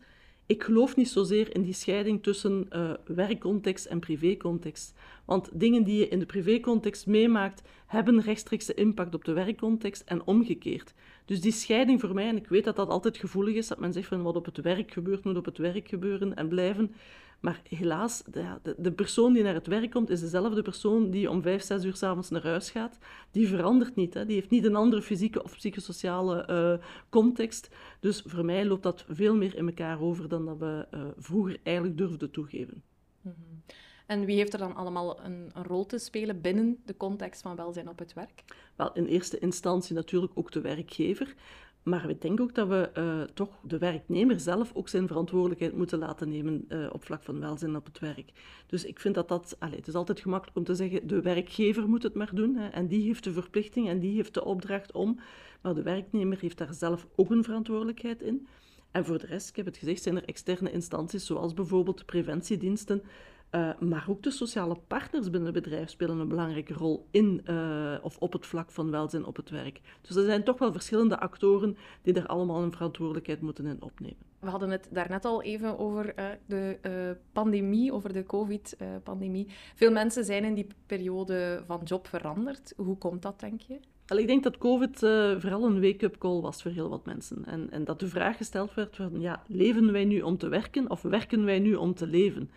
ik 0.52 0.64
geloof 0.64 0.96
niet 0.96 1.10
zozeer 1.10 1.56
in 1.56 1.62
die 1.62 1.74
scheiding 1.74 2.24
tussen 2.24 2.68
uh, 2.70 2.92
werkcontext 3.06 3.86
en 3.86 4.00
privécontext. 4.00 4.94
Want 5.26 5.50
dingen 5.54 5.84
die 5.84 6.00
je 6.00 6.08
in 6.08 6.20
de 6.20 6.26
privécontext 6.26 7.08
meemaakt, 7.08 7.62
hebben 7.88 8.22
rechtstreekse 8.22 8.74
impact 8.74 9.16
op 9.16 9.26
de 9.26 9.34
werkcontext 9.34 10.04
en 10.06 10.26
omgekeerd. 10.26 10.94
Dus 11.26 11.42
die 11.42 11.52
scheiding 11.52 12.00
voor 12.00 12.14
mij, 12.14 12.28
en 12.28 12.36
ik 12.36 12.48
weet 12.48 12.64
dat 12.64 12.76
dat 12.76 12.90
altijd 12.90 13.18
gevoelig 13.18 13.56
is, 13.56 13.68
dat 13.68 13.80
men 13.80 13.94
zegt 13.94 14.08
van 14.08 14.22
wat 14.22 14.36
op 14.36 14.46
het 14.46 14.58
werk 14.58 14.92
gebeurt, 14.92 15.24
moet 15.24 15.38
op 15.38 15.46
het 15.46 15.58
werk 15.58 15.88
gebeuren 15.88 16.36
en 16.36 16.48
blijven. 16.48 16.96
Maar 17.42 17.62
helaas, 17.70 18.24
de, 18.32 18.76
de, 18.78 18.92
persoon 18.92 19.34
die 19.34 19.44
naar 19.44 19.54
het 19.54 19.68
werk 19.68 19.92
komt, 19.92 20.10
is 20.10 20.20
dezelfde 20.20 20.62
persoon 20.62 21.10
die 21.10 21.30
om 21.30 21.42
vijf, 21.42 21.64
zes 21.64 21.84
uur 21.84 21.96
s'avonds 21.96 22.30
naar 22.30 22.44
huis 22.44 22.72
gaat. 22.72 22.98
Die 23.32 23.48
verandert 23.48 23.96
niet. 23.96 24.14
Hè. 24.14 24.26
Die 24.26 24.36
heeft 24.36 24.50
niet 24.50 24.66
een 24.66 24.76
andere 24.76 25.02
fysieke 25.02 25.44
of 25.44 25.56
psychosociale 25.56 26.48
uh, 26.50 26.86
context. 27.10 27.70
Dus 28.00 28.24
voor 28.26 28.46
mij 28.46 28.66
loopt 28.66 28.84
dat 28.84 29.06
veel 29.10 29.36
meer 29.36 29.56
in 29.56 29.68
elkaar 29.68 30.02
over 30.02 30.28
dan 30.28 30.46
dat 30.46 30.58
we 30.58 30.88
uh, 30.94 31.02
vroeger 31.18 31.60
eigenlijk 31.64 31.98
durfden 31.98 32.32
toegeven. 32.32 32.84
Mm 33.22 33.34
-hmm. 33.38 33.64
En 34.12 34.26
wie 34.26 34.36
heeft 34.36 34.54
er 34.54 34.60
dan 34.60 34.76
allemaal 34.76 35.24
een, 35.24 35.50
een, 35.54 35.64
rol 35.64 35.86
te 35.86 35.98
spelen 35.98 36.42
binnen 36.42 36.78
de 36.86 36.98
context 36.98 37.42
van 37.42 37.56
welzijn 37.56 37.90
op 37.90 38.00
het 38.00 38.14
werk? 38.14 38.44
Wel, 38.76 38.94
in 38.94 39.06
eerste 39.06 39.40
instantie 39.40 39.96
natuurlijk 39.96 40.32
ook 40.36 40.52
de 40.52 40.62
werkgever. 40.62 41.36
Maar 41.84 42.08
we 42.08 42.18
denken 42.18 42.44
ook 42.44 42.56
dat 42.56 42.68
we 42.68 42.90
uh, 42.98 43.22
toch 43.34 43.50
de 43.64 43.78
werknemer 43.78 44.40
zelf 44.40 44.72
ook 44.74 44.90
zijn 44.90 45.08
verantwoordelijkheid 45.08 45.78
moeten 45.78 46.00
laten 46.00 46.30
nemen 46.30 46.66
uh, 46.70 46.90
op 46.92 47.04
vlak 47.04 47.24
van 47.24 47.40
welzijn 47.40 47.76
op 47.76 47.86
het 47.86 48.00
werk. 48.00 48.32
Dus 48.68 48.86
ik 48.86 49.00
vind 49.00 49.16
dat 49.16 49.28
dat... 49.28 49.56
Allez, 49.60 49.76
het 49.76 49.88
is 49.88 49.94
altijd 49.94 50.20
gemakkelijk 50.20 50.58
om 50.58 50.64
te 50.64 50.76
zeggen, 50.76 51.08
de 51.08 51.22
werkgever 51.22 51.90
moet 51.90 52.04
het 52.04 52.14
maar 52.14 52.36
doen. 52.36 52.56
Hè, 52.56 52.68
en 52.68 52.88
die 52.88 53.06
heeft 53.06 53.24
de 53.24 53.32
verplichting 53.32 53.88
en 53.88 54.00
die 54.00 54.16
heeft 54.16 54.34
de 54.34 54.46
opdracht 54.46 54.92
om. 54.92 55.20
Maar 55.62 55.74
de 55.74 55.84
werknemer 55.84 56.40
heeft 56.40 56.58
daar 56.58 56.74
zelf 56.74 57.08
ook 57.16 57.30
een 57.30 57.44
verantwoordelijkheid 57.44 58.22
in. 58.22 58.48
En 58.92 59.06
voor 59.06 59.18
de 59.18 59.26
rest, 59.26 59.50
ik 59.50 59.56
heb 59.56 59.66
het 59.66 59.78
gezegd, 59.78 60.02
zijn 60.04 60.16
er 60.16 60.26
externe 60.26 60.72
instanties, 60.72 61.26
zoals 61.26 61.54
bijvoorbeeld 61.54 61.98
de 61.98 62.06
preventiediensten, 62.06 63.04
uh, 63.52 63.70
maar 63.80 64.06
ook 64.08 64.24
de 64.24 64.32
sociale 64.32 64.78
partners 64.88 65.30
binnen 65.30 65.54
het 65.54 65.64
bedrijf 65.64 65.90
spelen 65.90 66.20
een 66.20 66.28
belangrijke 66.28 66.74
rol 66.74 67.08
in 67.12 67.42
uh, 67.46 67.98
of 68.02 68.18
op 68.18 68.34
het 68.34 68.46
vlak 68.46 68.72
van 68.72 68.92
welzijn 68.92 69.26
op 69.26 69.36
het 69.36 69.50
werk. 69.50 69.82
Dus 70.02 70.16
er 70.16 70.26
zijn 70.26 70.44
toch 70.44 70.58
wel 70.60 70.72
verschillende 70.72 71.20
actoren 71.20 71.78
die 72.02 72.14
er 72.14 72.28
allemaal 72.28 72.64
een 72.64 72.72
verantwoordelijkheid 72.72 73.42
moeten 73.42 73.66
in 73.66 73.82
opnemen. 73.82 74.30
We 74.40 74.50
hadden 74.50 74.70
het 74.70 74.88
daarnet 74.92 75.26
al 75.26 75.44
even 75.44 75.80
over 75.80 76.20
uh, 76.20 76.26
de 76.46 77.18
pandemie, 77.32 77.94
over 77.94 78.14
de 78.14 78.26
COVID-pandemie. 78.26 79.48
Veel 79.76 79.92
mensen 79.92 80.26
zijn 80.26 80.44
in 80.44 80.54
die 80.54 80.68
periode 80.86 81.64
van 81.66 81.82
job 81.84 82.08
veranderd. 82.08 82.74
Hoe 82.78 82.98
komt 82.98 83.22
dat, 83.22 83.40
denk 83.40 83.62
je? 83.62 83.80
Ik 84.18 84.28
denk 84.28 84.44
dat 84.44 84.58
COVID 84.58 85.00
vooral 85.40 85.66
een 85.66 85.82
wake-up 85.82 86.18
call 86.18 86.42
was 86.42 86.62
voor 86.62 86.72
heel 86.72 86.90
wat 86.90 87.06
mensen. 87.06 87.46
En, 87.46 87.72
en 87.72 87.84
dat 87.84 88.00
de 88.00 88.08
vraag 88.08 88.38
gesteld 88.38 88.74
werd 88.74 88.96
van, 88.96 89.20
ja, 89.20 89.44
leven 89.48 89.92
wij 89.92 90.06
nu 90.06 90.22
om 90.22 90.38
te 90.38 90.48
werken 90.48 90.90
of 90.90 91.02
werken 91.02 91.46
wij 91.46 91.60
nu 91.60 91.76
om 91.76 91.94
te 91.94 92.08
leven? 92.08 92.50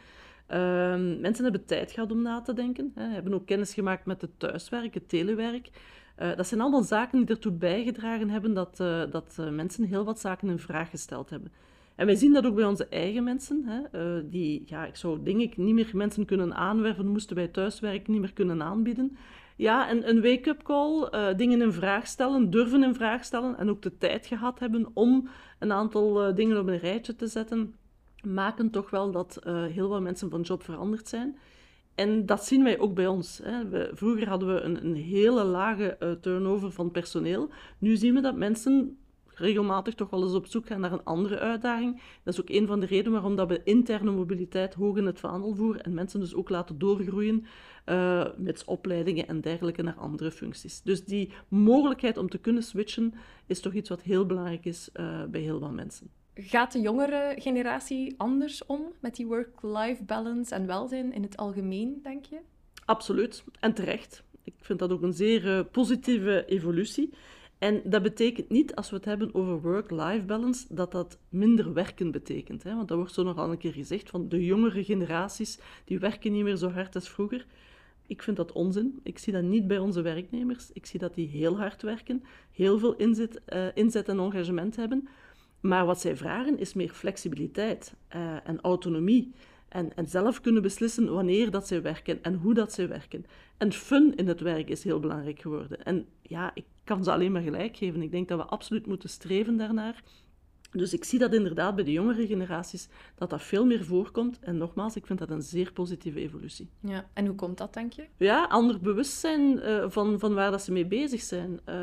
Uh, 0.50 1.18
mensen 1.20 1.42
hebben 1.42 1.64
tijd 1.64 1.92
gehad 1.92 2.10
om 2.10 2.22
na 2.22 2.40
te 2.40 2.52
denken, 2.52 2.92
hè, 2.94 3.08
hebben 3.08 3.34
ook 3.34 3.46
kennis 3.46 3.74
gemaakt 3.74 4.06
met 4.06 4.20
het 4.20 4.30
thuiswerk, 4.38 4.94
het 4.94 5.08
telewerk. 5.08 5.70
Uh, 6.22 6.36
dat 6.36 6.46
zijn 6.46 6.60
allemaal 6.60 6.82
zaken 6.82 7.18
die 7.18 7.28
ertoe 7.28 7.52
bijgedragen 7.52 8.30
hebben 8.30 8.54
dat, 8.54 8.78
uh, 8.80 9.02
dat 9.10 9.36
uh, 9.40 9.48
mensen 9.48 9.84
heel 9.84 10.04
wat 10.04 10.20
zaken 10.20 10.48
in 10.48 10.58
vraag 10.58 10.90
gesteld 10.90 11.30
hebben. 11.30 11.52
En 11.94 12.06
wij 12.06 12.14
zien 12.14 12.32
dat 12.32 12.46
ook 12.46 12.54
bij 12.54 12.64
onze 12.64 12.86
eigen 12.88 13.24
mensen, 13.24 13.64
hè, 13.66 14.28
die, 14.28 14.62
ja, 14.66 14.86
ik 14.86 14.96
zou 14.96 15.22
denk 15.22 15.40
ik 15.40 15.56
niet 15.56 15.74
meer 15.74 15.90
mensen 15.92 16.24
kunnen 16.24 16.54
aanwerven, 16.54 17.06
moesten 17.06 17.36
wij 17.36 17.48
thuiswerk 17.48 18.08
niet 18.08 18.20
meer 18.20 18.32
kunnen 18.32 18.62
aanbieden. 18.62 19.16
Ja, 19.56 19.88
en 19.88 20.08
een 20.08 20.22
wake-up 20.22 20.62
call, 20.62 21.08
dingen 21.36 21.62
in 21.62 21.72
vraag 21.72 22.06
stellen, 22.06 22.50
durven 22.50 22.82
in 22.82 22.94
vraag 22.94 23.24
stellen 23.24 23.58
en 23.58 23.70
ook 23.70 23.82
de 23.82 23.98
tijd 23.98 24.26
gehad 24.26 24.58
hebben 24.58 24.90
om 24.94 25.28
een 25.58 25.72
aantal 25.72 26.34
dingen 26.34 26.58
op 26.58 26.66
een 26.66 26.78
rijtje 26.78 27.16
te 27.16 27.26
zetten 27.26 27.74
maken 28.24 28.70
toch 28.70 28.90
wel 28.90 29.10
dat 29.10 29.40
uh, 29.46 29.64
heel 29.64 29.88
veel 29.88 30.00
mensen 30.00 30.30
van 30.30 30.40
job 30.40 30.62
veranderd 30.62 31.08
zijn. 31.08 31.38
En 31.94 32.26
dat 32.26 32.44
zien 32.44 32.64
wij 32.64 32.78
ook 32.78 32.94
bij 32.94 33.06
ons. 33.06 33.40
Hè. 33.42 33.88
Vroeger 33.96 34.28
hadden 34.28 34.54
we 34.54 34.60
een, 34.60 34.84
een 34.84 34.94
hele 34.94 35.44
lage 35.44 35.96
uh, 36.00 36.12
turnover 36.12 36.72
van 36.72 36.90
personeel. 36.90 37.50
Nu 37.78 37.96
zien 37.96 38.14
we 38.14 38.20
dat 38.20 38.36
mensen 38.36 38.98
regelmatig 39.34 39.94
toch 39.94 40.10
wel 40.10 40.22
eens 40.22 40.34
op 40.34 40.46
zoek 40.46 40.66
gaan 40.66 40.80
naar 40.80 40.92
een 40.92 41.04
andere 41.04 41.38
uitdaging. 41.38 42.00
Dat 42.22 42.34
is 42.34 42.40
ook 42.40 42.50
een 42.50 42.66
van 42.66 42.80
de 42.80 42.86
redenen 42.86 43.12
waarom 43.12 43.36
dat 43.36 43.48
we 43.48 43.60
interne 43.64 44.10
mobiliteit 44.10 44.74
hoog 44.74 44.96
in 44.96 45.06
het 45.06 45.20
vaandel 45.20 45.54
voeren 45.54 45.82
en 45.82 45.94
mensen 45.94 46.20
dus 46.20 46.34
ook 46.34 46.48
laten 46.48 46.78
doorgroeien 46.78 47.44
uh, 47.86 48.26
met 48.36 48.64
opleidingen 48.64 49.28
en 49.28 49.40
dergelijke 49.40 49.82
naar 49.82 49.94
andere 49.94 50.30
functies. 50.30 50.82
Dus 50.82 51.04
die 51.04 51.32
mogelijkheid 51.48 52.16
om 52.16 52.28
te 52.28 52.38
kunnen 52.38 52.62
switchen 52.62 53.14
is 53.46 53.60
toch 53.60 53.72
iets 53.72 53.88
wat 53.88 54.02
heel 54.02 54.26
belangrijk 54.26 54.64
is 54.64 54.90
bij 55.30 55.40
heel 55.40 55.58
veel 55.58 55.72
mensen. 55.72 56.10
Gaat 56.34 56.72
de 56.72 56.80
jongere 56.80 57.34
generatie 57.38 58.14
anders 58.16 58.66
om 58.66 58.92
met 59.00 59.16
die 59.16 59.26
work-life 59.26 60.02
balance 60.02 60.54
en 60.54 60.66
welzijn 60.66 61.12
in 61.12 61.22
het 61.22 61.36
algemeen, 61.36 62.00
denk 62.02 62.24
je? 62.24 62.38
Absoluut, 62.84 63.44
en 63.60 63.74
terecht. 63.74 64.22
Ik 64.42 64.54
vind 64.60 64.78
dat 64.78 64.90
ook 64.90 65.02
een 65.02 65.12
zeer 65.12 65.44
uh, 65.44 65.60
positieve 65.70 66.44
evolutie. 66.46 67.12
En 67.58 67.82
dat 67.84 68.02
betekent 68.02 68.48
niet, 68.48 68.74
als 68.74 68.90
we 68.90 68.96
het 68.96 69.04
hebben 69.04 69.34
over 69.34 69.60
work-life 69.60 70.24
balance, 70.24 70.66
dat 70.68 70.92
dat 70.92 71.18
minder 71.28 71.72
werken 71.72 72.10
betekent. 72.10 72.62
Hè? 72.62 72.74
Want 72.74 72.88
dat 72.88 72.96
wordt 72.96 73.14
zo 73.14 73.22
nogal 73.22 73.50
een 73.50 73.58
keer 73.58 73.72
gezegd 73.72 74.10
van 74.10 74.28
de 74.28 74.44
jongere 74.44 74.84
generaties, 74.84 75.58
die 75.84 75.98
werken 75.98 76.32
niet 76.32 76.44
meer 76.44 76.56
zo 76.56 76.70
hard 76.70 76.94
als 76.94 77.08
vroeger. 77.08 77.46
Ik 78.06 78.22
vind 78.22 78.36
dat 78.36 78.52
onzin. 78.52 79.00
Ik 79.02 79.18
zie 79.18 79.32
dat 79.32 79.42
niet 79.42 79.66
bij 79.66 79.78
onze 79.78 80.02
werknemers. 80.02 80.70
Ik 80.72 80.86
zie 80.86 81.00
dat 81.00 81.14
die 81.14 81.28
heel 81.28 81.58
hard 81.58 81.82
werken, 81.82 82.24
heel 82.52 82.78
veel 82.78 82.96
inzet, 82.96 83.40
uh, 83.48 83.66
inzet 83.74 84.08
en 84.08 84.18
engagement 84.18 84.76
hebben. 84.76 85.08
Maar 85.66 85.86
wat 85.86 86.00
zij 86.00 86.16
vragen 86.16 86.58
is 86.58 86.74
meer 86.74 86.88
flexibiliteit 86.88 87.94
uh, 88.16 88.36
en 88.44 88.60
autonomie. 88.60 89.32
En, 89.68 89.96
en, 89.96 90.08
zelf 90.08 90.40
kunnen 90.40 90.62
beslissen 90.62 91.12
wanneer 91.12 91.50
dat 91.50 91.66
zij 91.66 91.82
werken 91.82 92.22
en 92.22 92.34
hoe 92.34 92.54
dat 92.54 92.72
zij 92.72 92.88
werken. 92.88 93.26
En 93.56 93.72
fun 93.72 94.14
in 94.16 94.28
het 94.28 94.40
werk 94.40 94.68
is 94.68 94.84
heel 94.84 95.00
belangrijk 95.00 95.40
geworden. 95.40 95.84
En 95.84 96.06
ja, 96.22 96.50
ik 96.54 96.64
kan 96.84 97.04
ze 97.04 97.12
alleen 97.12 97.32
maar 97.32 97.42
gelijk 97.42 97.76
geven. 97.76 98.02
Ik 98.02 98.10
denk 98.10 98.28
dat 98.28 98.38
we 98.38 98.44
absoluut 98.44 98.86
moeten 98.86 99.08
streven 99.08 99.56
daarnaar. 99.56 100.02
Dus 100.76 100.92
ik 100.92 101.04
zie 101.04 101.18
dat 101.18 101.34
inderdaad 101.34 101.74
bij 101.74 101.84
de 101.84 101.92
jongere 101.92 102.26
generaties, 102.26 102.88
dat 103.14 103.30
dat 103.30 103.42
veel 103.42 103.66
meer 103.66 103.84
voorkomt. 103.84 104.38
En 104.40 104.56
nogmaals, 104.56 104.96
ik 104.96 105.06
vind 105.06 105.18
dat 105.18 105.30
een 105.30 105.42
zeer 105.42 105.72
positieve 105.72 106.20
evolutie. 106.20 106.68
Ja, 106.80 107.10
en 107.12 107.26
hoe 107.26 107.34
komt 107.34 107.58
dat, 107.58 107.74
denk 107.74 107.92
je? 107.92 108.04
Ja, 108.16 108.44
ander 108.44 108.80
bewustzijn 108.80 109.56
uh, 109.56 109.84
van, 109.88 110.18
van 110.18 110.34
waar 110.34 110.50
dat 110.50 110.62
ze 110.62 110.72
mee 110.72 110.86
bezig 110.86 111.20
zijn. 111.20 111.50
Uh, 111.50 111.74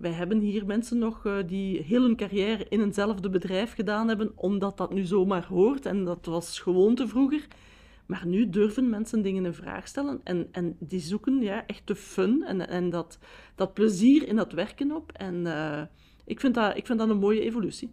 wij 0.00 0.10
hebben 0.10 0.38
hier 0.38 0.66
mensen 0.66 0.98
nog 0.98 1.24
uh, 1.24 1.36
die 1.46 1.82
heel 1.82 2.02
hun 2.02 2.16
carrière 2.16 2.66
in 2.68 2.80
eenzelfde 2.80 3.30
bedrijf 3.30 3.74
gedaan 3.74 4.08
hebben, 4.08 4.32
omdat 4.34 4.76
dat 4.76 4.92
nu 4.92 5.04
zomaar 5.04 5.46
hoort. 5.46 5.86
En 5.86 6.04
dat 6.04 6.26
was 6.26 6.60
gewoonte 6.60 7.08
vroeger. 7.08 7.46
Maar 8.06 8.26
nu 8.26 8.50
durven 8.50 8.90
mensen 8.90 9.22
dingen 9.22 9.44
in 9.44 9.54
vraag 9.54 9.88
stellen 9.88 10.20
en, 10.24 10.48
en 10.52 10.76
die 10.78 11.00
zoeken 11.00 11.40
ja, 11.40 11.66
echt 11.66 11.86
de 11.86 11.96
fun 11.96 12.42
en, 12.42 12.68
en 12.68 12.90
dat, 12.90 13.18
dat 13.54 13.74
plezier 13.74 14.28
in 14.28 14.36
dat 14.36 14.52
werken 14.52 14.92
op. 14.92 15.12
En 15.12 15.46
ik, 16.24 16.40
vind 16.40 16.54
dat, 16.54 16.76
ik 16.76 16.86
vind 16.86 16.98
dat 16.98 17.08
een 17.08 17.18
mooie 17.18 17.40
evolutie. 17.40 17.90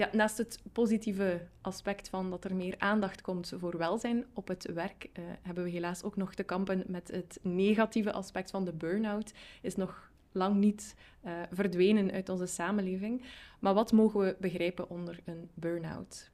Ja, 0.00 0.08
naast 0.12 0.38
het 0.38 0.62
positieve 0.72 1.40
aspect 1.60 2.08
van 2.08 2.30
dat 2.30 2.44
er 2.44 2.54
meer 2.54 2.74
aandacht 2.78 3.20
komt 3.20 3.52
voor 3.58 3.78
welzijn 3.78 4.24
op 4.34 4.48
het 4.48 4.72
werk, 4.74 5.04
uh, 5.12 5.24
hebben 5.42 5.64
we 5.64 5.70
helaas 5.70 6.02
ook 6.02 6.16
nog 6.16 6.34
te 6.34 6.42
kampen 6.42 6.84
met 6.86 7.10
het 7.10 7.38
negatieve 7.42 8.12
aspect 8.12 8.50
van 8.50 8.64
de 8.64 8.72
burn-out. 8.72 9.32
Is 9.62 9.76
nog 9.76 10.10
lang 10.32 10.56
niet 10.56 10.96
uh, 11.24 11.32
verdwenen 11.50 12.10
uit 12.10 12.28
onze 12.28 12.46
samenleving. 12.46 13.22
Maar 13.58 13.74
wat 13.74 13.92
mogen 13.92 14.20
we 14.20 14.36
begrijpen 14.38 14.90
onder 14.90 15.18
een 15.24 15.48
burn-out? 15.54 16.30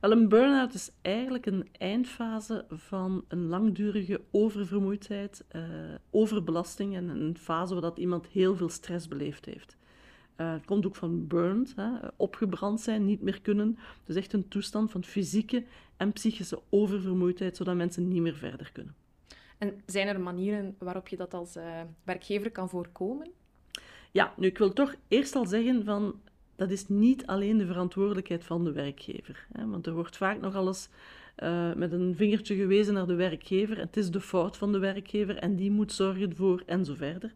Wel, 0.00 0.10
een 0.10 0.28
burn-out 0.28 0.74
is 0.74 0.90
eigenlijk 1.02 1.46
een 1.46 1.68
eindfase 1.72 2.64
van 2.68 3.24
een 3.28 3.46
langdurige 3.46 4.20
oververmoeidheid, 4.30 5.44
uh, 5.52 5.62
overbelasting 6.10 6.96
en 6.96 7.08
een 7.08 7.36
fase 7.38 7.72
waar 7.72 7.82
dat 7.82 7.98
iemand 7.98 8.26
heel 8.26 8.56
veel 8.56 8.68
stress 8.68 9.08
beleefd 9.08 9.44
heeft. 9.44 9.77
Uh, 10.40 10.52
het 10.52 10.64
komt 10.64 10.86
ook 10.86 10.96
van 10.96 11.26
burned, 11.26 11.72
hè, 11.76 11.90
opgebrand 12.16 12.80
zijn, 12.80 13.04
niet 13.04 13.22
meer 13.22 13.40
kunnen. 13.40 13.78
Dus 14.04 14.16
echt 14.16 14.32
een 14.32 14.48
toestand 14.48 14.90
van 14.90 15.04
fysieke 15.04 15.64
en 15.96 16.12
psychische 16.12 16.60
oververmoeidheid, 16.68 17.56
zodat 17.56 17.74
mensen 17.74 18.08
niet 18.08 18.22
meer 18.22 18.36
verder 18.36 18.70
kunnen. 18.72 18.94
En 19.58 19.80
zijn 19.86 20.08
er 20.08 20.20
manieren 20.20 20.74
waarop 20.78 21.08
je 21.08 21.16
dat 21.16 21.34
als 21.34 21.56
uh, 21.56 21.80
werkgever 22.04 22.50
kan 22.50 22.68
voorkomen? 22.68 23.30
Ja, 24.10 24.34
nu 24.36 24.46
ik 24.46 24.58
wil 24.58 24.72
toch 24.72 24.94
eerst 25.08 25.34
al 25.34 25.46
zeggen 25.46 25.84
van 25.84 26.20
dat 26.56 26.70
is 26.70 26.88
niet 26.88 27.26
alleen 27.26 27.58
de 27.58 27.66
verantwoordelijkheid 27.66 28.44
van 28.44 28.64
de 28.64 28.72
werkgever. 28.72 29.46
Hè, 29.52 29.66
want 29.66 29.86
er 29.86 29.94
wordt 29.94 30.16
vaak 30.16 30.40
nog 30.40 30.54
alles 30.54 30.88
uh, 31.42 31.74
met 31.74 31.92
een 31.92 32.14
vingertje 32.16 32.54
gewezen 32.54 32.94
naar 32.94 33.06
de 33.06 33.14
werkgever. 33.14 33.78
Het 33.78 33.96
is 33.96 34.10
de 34.10 34.20
fout 34.20 34.56
van 34.56 34.72
de 34.72 34.78
werkgever 34.78 35.36
en 35.36 35.56
die 35.56 35.70
moet 35.70 35.92
zorgen 35.92 36.36
voor 36.36 36.62
en 36.66 36.84
zo 36.84 36.94
verder. 36.94 37.34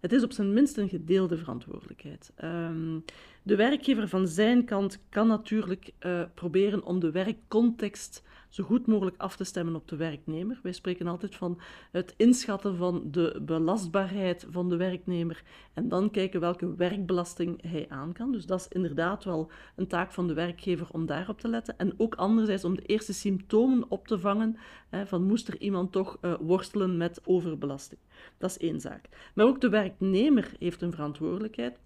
Het 0.00 0.12
is 0.12 0.22
op 0.22 0.32
zijn 0.32 0.52
minst 0.52 0.76
een 0.76 0.88
gedeelde 0.88 1.36
verantwoordelijkheid. 1.36 2.32
Um, 2.44 3.04
de 3.42 3.56
werkgever 3.56 4.08
van 4.08 4.28
zijn 4.28 4.64
kant 4.64 4.98
kan 5.08 5.26
natuurlijk 5.26 5.90
uh, 6.00 6.22
proberen 6.34 6.84
om 6.84 7.00
de 7.00 7.10
werkcontext 7.10 8.22
zo 8.48 8.64
goed 8.64 8.86
mogelijk 8.86 9.16
af 9.18 9.36
te 9.36 9.44
stemmen 9.44 9.74
op 9.74 9.88
de 9.88 9.96
werknemer. 9.96 10.60
Wij 10.62 10.72
spreken 10.72 11.06
altijd 11.06 11.34
van 11.34 11.60
het 11.92 12.14
inschatten 12.16 12.76
van 12.76 13.02
de 13.10 13.40
belastbaarheid 13.42 14.46
van 14.50 14.68
de 14.68 14.76
werknemer 14.76 15.42
en 15.74 15.88
dan 15.88 16.10
kijken 16.10 16.40
welke 16.40 16.74
werkbelasting 16.74 17.62
hij 17.62 17.86
aan 17.88 18.12
kan. 18.12 18.32
Dus 18.32 18.46
dat 18.46 18.60
is 18.60 18.68
inderdaad 18.68 19.24
wel 19.24 19.50
een 19.76 19.86
taak 19.86 20.12
van 20.12 20.26
de 20.26 20.34
werkgever 20.34 20.86
om 20.90 21.06
daarop 21.06 21.40
te 21.40 21.48
letten. 21.48 21.78
En 21.78 21.94
ook 21.96 22.14
anderzijds 22.14 22.64
om 22.64 22.76
de 22.76 22.86
eerste 22.86 23.12
symptomen 23.12 23.84
op 23.88 24.08
te 24.08 24.18
vangen 24.18 24.56
hè, 24.88 25.06
van 25.06 25.22
moest 25.22 25.48
er 25.48 25.60
iemand 25.60 25.92
toch 25.92 26.18
uh, 26.22 26.34
worstelen 26.40 26.96
met 26.96 27.20
overbelasting. 27.24 28.00
Dat 28.38 28.50
is 28.50 28.58
één 28.58 28.80
zaak. 28.80 29.08
Maar 29.34 29.46
ook 29.46 29.60
de 29.60 29.68
werknemer 29.68 30.52
heeft 30.58 30.82
een 30.82 30.92
verantwoordelijkheid. 30.92 31.78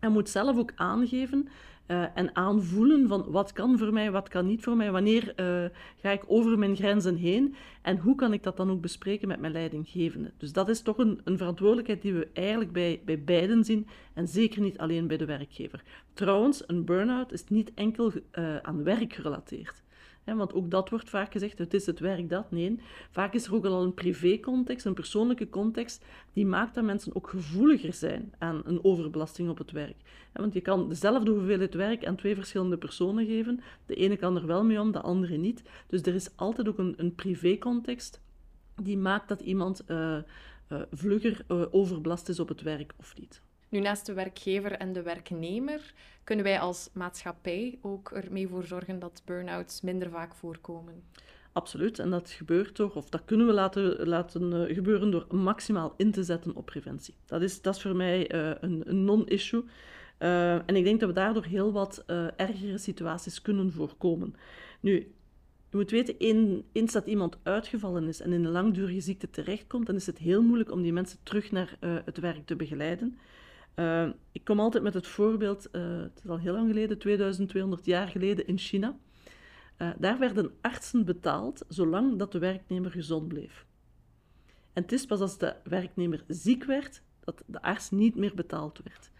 Hij 0.00 0.10
moet 0.10 0.28
zelf 0.28 0.56
ook 0.56 0.72
aangeven 0.74 1.48
uh, 1.90 2.04
en 2.14 2.36
aanvoelen 2.36 3.08
van 3.08 3.24
wat 3.28 3.52
kan 3.52 3.78
voor 3.78 3.92
mij, 3.92 4.10
wat 4.10 4.28
kan 4.28 4.46
niet 4.46 4.62
voor 4.62 4.76
mij, 4.76 4.90
wanneer 4.90 5.32
uh, 5.36 5.64
ga 5.96 6.10
ik 6.10 6.22
over 6.26 6.58
mijn 6.58 6.76
grenzen 6.76 7.16
heen 7.16 7.54
en 7.82 7.98
hoe 7.98 8.14
kan 8.14 8.32
ik 8.32 8.42
dat 8.42 8.56
dan 8.56 8.70
ook 8.70 8.80
bespreken 8.80 9.28
met 9.28 9.40
mijn 9.40 9.52
leidinggevende. 9.52 10.32
Dus 10.36 10.52
dat 10.52 10.68
is 10.68 10.82
toch 10.82 10.98
een, 10.98 11.20
een 11.24 11.38
verantwoordelijkheid 11.38 12.02
die 12.02 12.12
we 12.12 12.28
eigenlijk 12.32 12.72
bij, 12.72 13.02
bij 13.04 13.24
beiden 13.24 13.64
zien 13.64 13.86
en 14.14 14.28
zeker 14.28 14.60
niet 14.60 14.78
alleen 14.78 15.06
bij 15.06 15.16
de 15.16 15.24
werkgever. 15.24 15.82
Trouwens, 16.12 16.62
een 16.66 16.84
burn-out 16.84 17.32
is 17.32 17.44
niet 17.48 17.74
enkel 17.74 18.12
uh, 18.12 18.56
aan 18.56 18.82
werk 18.82 19.12
gerelateerd 19.12 19.82
want 20.24 20.54
ook 20.54 20.70
dat 20.70 20.88
wordt 20.88 21.10
vaak 21.10 21.32
gezegd, 21.32 21.58
het 21.58 21.74
is 21.74 21.86
het 21.86 21.98
werk 21.98 22.28
dat. 22.28 22.50
Nee, 22.50 22.80
vaak 23.10 23.34
is 23.34 23.46
er 23.46 23.54
ook 23.54 23.64
al 23.64 23.82
een 23.82 23.94
privécontext, 23.94 24.86
een 24.86 24.94
persoonlijke 24.94 25.48
context, 25.48 26.04
die 26.32 26.46
maakt 26.46 26.74
dat 26.74 26.84
mensen 26.84 27.14
ook 27.16 27.28
gevoeliger 27.28 27.92
zijn 27.92 28.32
aan 28.38 28.62
een 28.64 28.84
overbelasting 28.84 29.48
op 29.48 29.58
het 29.58 29.70
werk. 29.70 29.96
want 30.32 30.52
je 30.52 30.60
kan 30.60 30.88
dezelfde 30.88 31.30
hoeveelheid 31.30 31.74
werk 31.74 32.06
aan 32.06 32.16
twee 32.16 32.34
verschillende 32.34 32.78
personen 32.78 33.26
geven. 33.26 33.60
De 33.86 33.94
ene 33.94 34.16
kan 34.16 34.36
er 34.36 34.46
wel 34.46 34.64
mee 34.64 34.80
om, 34.80 34.92
de 34.92 35.00
andere 35.00 35.36
niet. 35.36 35.62
Dus 35.86 36.02
er 36.02 36.14
is 36.14 36.36
altijd 36.36 36.68
ook 36.68 36.78
een, 36.78 36.94
een 36.96 37.14
privécontext 37.14 38.20
die 38.82 38.98
maakt 38.98 39.28
dat 39.28 39.40
iemand 39.40 39.84
uh, 39.88 40.18
vlugger 40.90 41.44
uh, 41.48 41.64
overbelast 41.70 42.28
is 42.28 42.40
op 42.40 42.48
het 42.48 42.62
werk 42.62 42.92
of 42.96 43.18
niet. 43.18 43.42
Nu, 43.70 43.80
naast 43.80 44.06
de 44.06 44.12
werkgever 44.12 44.72
en 44.72 44.92
de 44.92 45.02
werknemer, 45.02 45.94
kunnen 46.24 46.44
wij 46.44 46.60
als 46.60 46.90
maatschappij 46.92 47.78
ook 47.82 48.10
ermee 48.10 48.48
voor 48.48 48.64
zorgen 48.64 48.98
dat 48.98 49.22
burn-outs 49.24 49.80
minder 49.80 50.10
vaak 50.10 50.34
voorkomen. 50.34 51.02
Absoluut, 51.52 51.98
en 51.98 52.10
dat 52.10 52.30
gebeurt 52.30 52.74
toch, 52.74 52.96
of 52.96 53.08
dat 53.08 53.24
kunnen 53.24 53.46
we 53.46 53.52
laten, 53.52 54.08
laten 54.08 54.52
uh, 54.52 54.74
gebeuren 54.74 55.10
door 55.10 55.26
maximaal 55.30 55.94
in 55.96 56.10
te 56.10 56.22
zetten 56.22 56.56
op 56.56 56.66
preventie. 56.66 57.14
Dat 57.26 57.42
is, 57.42 57.62
dat 57.62 57.74
is 57.76 57.82
voor 57.82 57.96
mij 57.96 58.34
uh, 58.34 58.50
een, 58.60 58.82
een 58.84 59.04
non-issue. 59.04 59.64
Uh, 60.18 60.54
en 60.54 60.76
ik 60.76 60.84
denk 60.84 61.00
dat 61.00 61.08
we 61.08 61.14
daardoor 61.14 61.44
heel 61.44 61.72
wat 61.72 62.04
ergere 62.36 62.78
situaties 62.78 63.42
kunnen 63.42 63.72
voorkomen. 63.72 64.34
Nu, 64.80 64.92
je 65.70 65.76
moet 65.76 65.90
weten, 65.90 66.18
eens 66.72 66.92
dat 66.92 67.06
iemand 67.06 67.38
uitgevallen 67.42 68.08
is 68.08 68.20
en 68.20 68.32
in 68.32 68.44
een 68.44 68.52
langdurige 68.52 69.00
ziekte 69.00 69.30
terechtkomt, 69.30 69.86
dan 69.86 69.94
is 69.94 70.06
het 70.06 70.18
heel 70.18 70.42
moeilijk 70.42 70.70
om 70.70 70.82
die 70.82 70.92
mensen 70.92 71.18
terug 71.22 71.50
naar 71.50 71.76
het 71.80 72.18
werk 72.18 72.46
te 72.46 72.56
begeleiden. 72.56 73.18
Uh, 73.76 74.08
ik 74.32 74.44
kom 74.44 74.60
altijd 74.60 74.82
met 74.82 74.94
het 74.94 75.06
voorbeeld, 75.06 75.68
uh, 75.72 76.00
het 76.00 76.20
is 76.24 76.30
al 76.30 76.38
heel 76.38 76.52
lang 76.52 76.68
geleden, 76.68 76.98
2200 76.98 77.84
jaar 77.84 78.08
geleden 78.08 78.46
in 78.46 78.58
China. 78.58 78.96
Uh, 79.78 79.90
daar 79.98 80.18
werden 80.18 80.52
artsen 80.60 81.04
betaald 81.04 81.64
zolang 81.68 82.18
dat 82.18 82.32
de 82.32 82.38
werknemer 82.38 82.90
gezond 82.90 83.28
bleef. 83.28 83.66
En 84.72 84.82
het 84.82 84.92
is 84.92 85.06
pas 85.06 85.20
als 85.20 85.38
de 85.38 85.54
werknemer 85.64 86.24
ziek 86.28 86.64
werd 86.64 87.02
dat 87.20 87.42
de 87.46 87.62
arts 87.62 87.90
niet 87.90 88.14
meer 88.14 88.34
betaald 88.34 88.80
werd. 88.84 89.10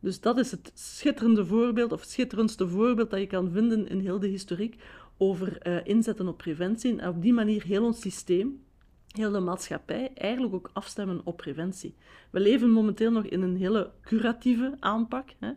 Dus 0.00 0.20
dat 0.20 0.38
is 0.38 0.50
het 0.50 0.72
schitterende 0.74 1.46
voorbeeld, 1.46 1.92
of 1.92 2.00
het 2.00 2.10
schitterendste 2.10 2.68
voorbeeld 2.68 3.10
dat 3.10 3.20
je 3.20 3.26
kan 3.26 3.50
vinden 3.50 3.88
in 3.88 4.00
heel 4.00 4.18
de 4.18 4.26
historiek 4.26 4.82
over 5.16 5.66
inzetten 5.86 6.28
op 6.28 6.38
preventie. 6.38 6.98
En 6.98 7.08
op 7.08 7.22
die 7.22 7.32
manier 7.32 7.62
heel 7.62 7.84
ons 7.84 8.00
systeem, 8.00 8.64
heel 9.10 9.30
de 9.30 9.40
maatschappij 9.40 10.10
eigenlijk 10.14 10.54
ook 10.54 10.70
afstemmen 10.72 11.20
op 11.24 11.36
preventie. 11.36 11.94
We 12.30 12.40
leven 12.40 12.70
momenteel 12.70 13.10
nog 13.10 13.24
in 13.24 13.42
een 13.42 13.56
hele 13.56 13.90
curatieve 14.02 14.76
aanpak. 14.80 15.28
Hè. 15.38 15.50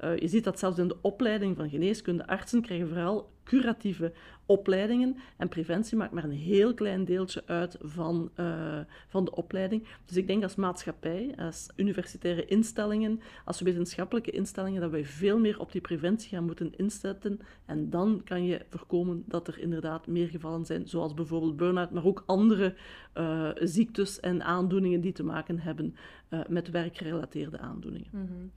Uh, 0.00 0.18
je 0.18 0.28
ziet 0.28 0.44
dat 0.44 0.58
zelfs 0.58 0.78
in 0.78 0.88
de 0.88 0.98
opleiding 1.00 1.56
van 1.56 1.70
geneeskunde, 1.70 2.26
artsen 2.26 2.62
krijgen 2.62 2.88
vooral 2.88 3.34
curatieve 3.46 4.12
opleidingen. 4.46 5.16
En 5.36 5.48
preventie 5.48 5.96
maakt 5.96 6.12
maar 6.12 6.24
een 6.24 6.30
heel 6.30 6.74
klein 6.74 7.04
deeltje 7.04 7.42
uit 7.46 7.76
van, 7.80 8.30
uh, 8.40 8.78
van 9.08 9.24
de 9.24 9.34
opleiding. 9.34 9.86
Dus 10.04 10.16
ik 10.16 10.26
denk 10.26 10.42
als 10.42 10.54
maatschappij, 10.54 11.34
als 11.36 11.68
universitaire 11.76 12.44
instellingen, 12.44 13.20
als 13.44 13.60
wetenschappelijke 13.60 14.30
instellingen, 14.30 14.80
dat 14.80 14.90
wij 14.90 15.04
veel 15.04 15.38
meer 15.38 15.60
op 15.60 15.72
die 15.72 15.80
preventie 15.80 16.28
gaan 16.28 16.44
moeten 16.44 16.76
inzetten. 16.76 17.40
En 17.64 17.90
dan 17.90 18.20
kan 18.24 18.44
je 18.44 18.64
voorkomen 18.70 19.24
dat 19.26 19.48
er 19.48 19.58
inderdaad 19.58 20.06
meer 20.06 20.28
gevallen 20.28 20.64
zijn, 20.64 20.88
zoals 20.88 21.14
bijvoorbeeld 21.14 21.56
burn-out, 21.56 21.90
maar 21.90 22.04
ook 22.04 22.22
andere 22.26 22.74
uh, 23.14 23.50
ziektes 23.54 24.20
en 24.20 24.42
aandoeningen 24.42 25.00
die 25.00 25.12
te 25.12 25.24
maken 25.24 25.58
hebben 25.58 25.96
uh, 26.30 26.40
met 26.48 26.70
werkgerelateerde 26.70 27.58
aandoeningen. 27.58 28.08
-hmm. 28.10 28.50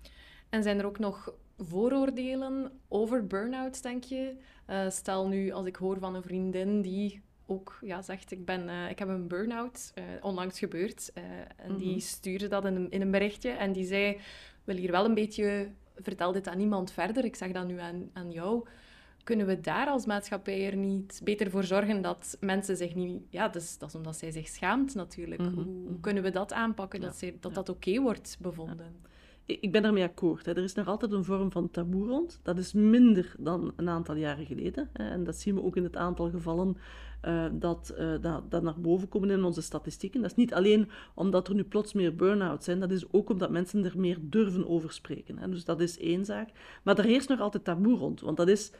En 0.49 0.63
zijn 0.63 0.79
er 0.79 0.85
ook 0.85 0.99
nog 0.99 1.33
vooroordelen 1.59 2.71
over 2.87 3.27
burn-outs, 3.27 3.81
denk 3.81 4.03
je? 4.03 4.35
Uh, 4.69 4.89
stel 4.89 5.27
nu, 5.27 5.51
als 5.51 5.65
ik 5.65 5.75
hoor 5.75 5.99
van 5.99 6.15
een 6.15 6.23
vriendin 6.23 6.81
die 6.81 7.21
ook 7.45 7.77
ja, 7.81 8.01
zegt, 8.01 8.31
ik, 8.31 8.45
ben, 8.45 8.67
uh, 8.67 8.89
ik 8.89 8.99
heb 8.99 9.07
een 9.07 9.27
burn-out, 9.27 9.93
uh, 9.95 10.03
onlangs 10.21 10.59
gebeurd. 10.59 11.11
en 11.57 11.77
die 11.77 11.91
mhm. 11.91 11.99
stuurde 11.99 12.47
dat 12.47 12.65
in 12.65 12.75
een, 12.75 12.91
in 12.91 13.01
een 13.01 13.11
berichtje 13.11 13.49
en 13.49 13.71
die 13.71 13.85
zei, 13.85 14.17
wil 14.63 14.75
hier 14.75 14.91
wel 14.91 15.05
een 15.05 15.13
beetje, 15.13 15.71
vertel 15.95 16.31
dit 16.31 16.47
aan 16.47 16.57
niemand 16.57 16.91
verder, 16.91 17.25
ik 17.25 17.35
zeg 17.35 17.51
dat 17.51 17.67
nu 17.67 17.79
aan, 17.79 18.09
aan 18.13 18.31
jou. 18.31 18.67
Kunnen 19.23 19.45
we 19.45 19.59
daar 19.59 19.87
als 19.87 20.05
maatschappij 20.05 20.65
er 20.65 20.75
niet 20.75 21.21
beter 21.23 21.49
voor 21.49 21.63
zorgen 21.63 22.01
dat 22.01 22.37
mensen 22.39 22.77
zich 22.77 22.95
niet... 22.95 23.21
Ja, 23.29 23.47
dat 23.47 23.61
is, 23.61 23.77
dat 23.77 23.89
is 23.89 23.95
omdat 23.95 24.17
zij 24.17 24.31
zich 24.31 24.47
schaamt 24.47 24.95
natuurlijk. 24.95 25.41
Mm 25.41 25.47
-hmm. 25.47 25.55
hoe, 25.55 25.87
hoe, 25.87 25.99
kunnen 25.99 26.23
we 26.23 26.29
dat 26.29 26.53
aanpakken, 26.53 26.99
ja. 26.99 27.05
dat 27.05 27.15
zij, 27.15 27.37
dat, 27.39 27.53
dat 27.53 27.69
oké 27.69 27.89
okay 27.89 28.01
wordt 28.01 28.37
bevonden? 28.39 28.95
Ja 29.01 29.09
ik 29.49 29.71
ben 29.71 29.81
daarmee 29.81 30.03
akkoord. 30.03 30.45
Hè. 30.45 30.51
Er 30.51 30.63
is 30.63 30.73
nog 30.73 30.87
altijd 30.87 31.11
een 31.11 31.23
vorm 31.23 31.51
van 31.51 31.71
taboe 31.71 32.07
rond. 32.07 32.39
Dat 32.43 32.57
is 32.57 32.73
minder 32.73 33.35
dan 33.37 33.73
een 33.75 33.89
aantal 33.89 34.15
jaren 34.15 34.45
geleden. 34.45 34.89
Hè. 34.93 35.09
En 35.09 35.23
dat 35.23 35.35
zien 35.35 35.55
we 35.55 35.63
ook 35.63 35.75
in 35.75 35.83
het 35.83 35.95
aantal 35.95 36.29
gevallen 36.29 36.77
dat, 37.51 37.95
uh, 37.99 38.11
dat, 38.21 38.51
dat, 38.51 38.63
naar 38.63 38.79
boven 38.81 39.09
komen 39.09 39.29
in 39.29 39.43
onze 39.43 39.61
statistieken. 39.61 40.21
Dat 40.21 40.29
is 40.31 40.37
niet 40.37 40.53
alleen 40.53 40.89
omdat 41.13 41.47
er 41.47 41.55
nu 41.55 41.63
plots 41.63 41.93
meer 41.93 42.15
burn-outs 42.15 42.65
zijn, 42.65 42.79
dat 42.79 42.91
is 42.91 43.11
ook 43.11 43.29
omdat 43.29 43.49
mensen 43.49 43.85
er 43.85 43.99
meer 43.99 44.17
durven 44.21 44.67
over 44.67 44.91
spreken. 44.91 45.37
Hè. 45.37 45.49
Dus 45.49 45.65
dat 45.65 45.81
is 45.81 45.99
één 45.99 46.25
zaak. 46.25 46.49
Maar 46.83 46.97
er 46.97 47.03
heerst 47.03 47.29
nog 47.29 47.39
altijd 47.39 47.63
taboe 47.63 47.97
rond, 47.97 48.21
want 48.21 48.37
dat 48.37 48.47
is 48.47 48.71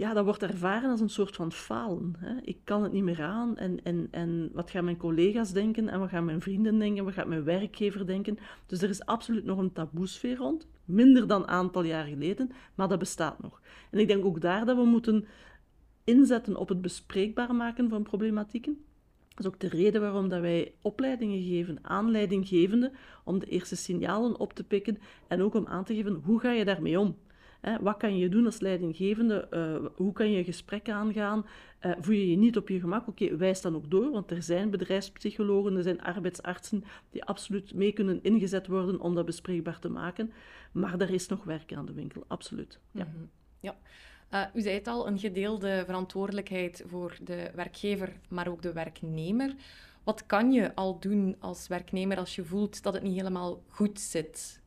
ja, 0.00 0.12
dat 0.12 0.24
wordt 0.24 0.42
ervaren 0.42 0.90
als 0.90 1.00
een 1.00 1.08
soort 1.08 1.36
van 1.36 1.52
falen. 1.52 2.14
Hè. 2.18 2.34
Ik 2.42 2.58
kan 2.64 2.82
het 2.82 2.92
niet 2.92 3.02
meer 3.02 3.22
aan 3.22 3.56
en, 3.56 3.84
en, 3.84 4.08
en 4.10 4.50
wat 4.52 4.70
gaan 4.70 4.84
mijn 4.84 4.96
collega's 4.96 5.52
denken 5.52 5.88
en 5.88 5.98
wat 5.98 6.08
gaan 6.08 6.24
mijn 6.24 6.40
vrienden 6.40 6.78
denken, 6.78 7.04
wat 7.04 7.14
gaat 7.14 7.26
mijn 7.26 7.44
werkgever 7.44 8.06
denken. 8.06 8.38
Dus 8.66 8.82
er 8.82 8.88
is 8.88 9.04
absoluut 9.04 9.44
nog 9.44 9.58
een 9.58 9.72
taboesfeer 9.72 10.36
rond. 10.36 10.68
minder 10.84 11.26
dan 11.26 11.42
een 11.42 11.48
aantal 11.48 11.82
jaar 11.82 12.04
geleden, 12.04 12.50
maar 12.74 12.88
dat 12.88 12.98
bestaat 12.98 13.42
nog. 13.42 13.60
En 13.90 13.98
ik 13.98 14.08
denk 14.08 14.24
ook 14.24 14.40
daar 14.40 14.66
dat 14.66 14.76
we 14.76 14.84
moeten 14.84 15.24
inzetten 16.04 16.56
op 16.56 16.68
het 16.68 16.80
bespreekbaar 16.80 17.54
maken 17.54 17.88
van 17.88 18.02
problematieken. 18.02 18.84
Dat 19.28 19.38
is 19.38 19.46
ook 19.46 19.60
de 19.60 19.68
reden 19.68 20.00
waarom 20.00 20.28
dat 20.28 20.40
wij 20.40 20.74
opleidingen 20.82 21.42
geven, 21.42 21.78
aanleidinggevende, 21.82 22.92
om 23.24 23.38
de 23.38 23.46
eerste 23.46 23.76
signalen 23.76 24.38
op 24.38 24.52
te 24.52 24.64
pikken 24.64 24.98
en 25.28 25.42
ook 25.42 25.54
om 25.54 25.66
aan 25.66 25.84
te 25.84 25.94
geven 25.94 26.20
hoe 26.24 26.40
ga 26.40 26.52
je 26.52 26.64
daarmee 26.64 27.00
om. 27.00 27.16
Wat 27.80 27.96
kan 27.96 28.18
je 28.18 28.28
doen 28.28 28.46
als 28.46 28.60
leidinggevende? 28.60 29.48
Uh, 29.50 29.90
hoe 29.94 30.12
kan 30.12 30.30
je 30.30 30.44
gesprekken 30.44 30.94
aangaan? 30.94 31.46
Uh, 31.86 31.92
voel 31.98 32.14
je 32.14 32.30
je 32.30 32.36
niet 32.36 32.56
op 32.56 32.68
je 32.68 32.80
gemak? 32.80 33.08
Oké, 33.08 33.36
wijs 33.36 33.60
dan 33.60 33.74
ook 33.74 33.90
door, 33.90 34.10
want 34.10 34.30
er 34.30 34.42
zijn 34.42 34.70
bedrijfspsychologen, 34.70 35.76
er 35.76 35.82
zijn 35.82 36.02
arbeidsartsen 36.02 36.84
die 37.10 37.24
absoluut 37.24 37.74
mee 37.74 37.92
kunnen 37.92 38.22
ingezet 38.22 38.66
worden 38.66 39.00
om 39.00 39.14
dat 39.14 39.26
bespreekbaar 39.26 39.78
te 39.78 39.88
maken. 39.88 40.32
Maar 40.72 41.00
er 41.00 41.10
is 41.10 41.28
nog 41.28 41.44
werk 41.44 41.74
aan 41.74 41.86
de 41.86 41.92
winkel, 41.92 42.24
absoluut. 42.26 42.78
Ja. 42.90 43.04
Mhm. 43.04 43.24
ja. 43.60 43.76
Uh, 44.34 44.44
u 44.54 44.60
zei 44.60 44.74
het 44.74 44.86
al, 44.86 45.06
een 45.06 45.18
gedeelde 45.18 45.82
verantwoordelijkheid 45.86 46.84
voor 46.86 47.16
de 47.22 47.50
werkgever, 47.54 48.12
maar 48.28 48.48
ook 48.48 48.62
de 48.62 48.72
werknemer. 48.72 49.54
Wat 50.04 50.26
kan 50.26 50.52
je 50.52 50.74
al 50.74 50.98
doen 51.00 51.36
als 51.38 51.68
werknemer 51.68 52.16
als 52.16 52.34
je 52.34 52.44
voelt 52.44 52.82
dat 52.82 52.94
het 52.94 53.02
niet 53.02 53.16
helemaal 53.16 53.62
goed 53.68 54.00
zit? 54.00 54.59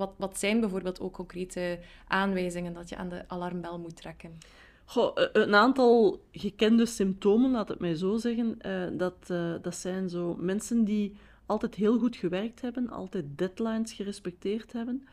Wat, 0.00 0.12
wat 0.16 0.38
zijn 0.38 0.60
bijvoorbeeld 0.60 1.00
ook 1.00 1.12
concrete 1.12 1.78
aanwijzingen 2.06 2.72
dat 2.72 2.88
je 2.88 2.96
aan 2.96 3.08
de 3.08 3.24
alarmbel 3.28 3.78
moet 3.78 3.96
trekken? 3.96 4.38
Goh, 4.84 5.10
eh, 5.14 5.28
een 5.32 5.54
aantal 5.54 6.20
gekende 6.32 6.86
symptomen, 6.86 7.50
laat 7.50 7.68
het 7.68 7.78
mij 7.78 7.94
zo 7.94 8.16
zeggen, 8.16 8.58
uh, 8.66 8.98
dat, 8.98 9.16
uh, 9.30 9.54
dat 9.62 9.74
zijn 9.74 10.08
zo 10.08 10.36
mensen 10.38 10.84
die 10.84 11.16
altijd 11.46 11.74
heel 11.74 11.98
goed 11.98 12.16
gewerkt 12.16 12.60
hebben, 12.60 12.90
altijd 12.90 13.24
deadlines 13.36 13.92
gerespecteerd 13.92 14.72
hebben, 14.72 15.06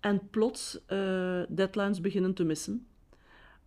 en 0.00 0.28
plots 0.30 0.78
deadlines 1.48 2.00
beginnen 2.00 2.34
te 2.34 2.44
missen 2.44 2.86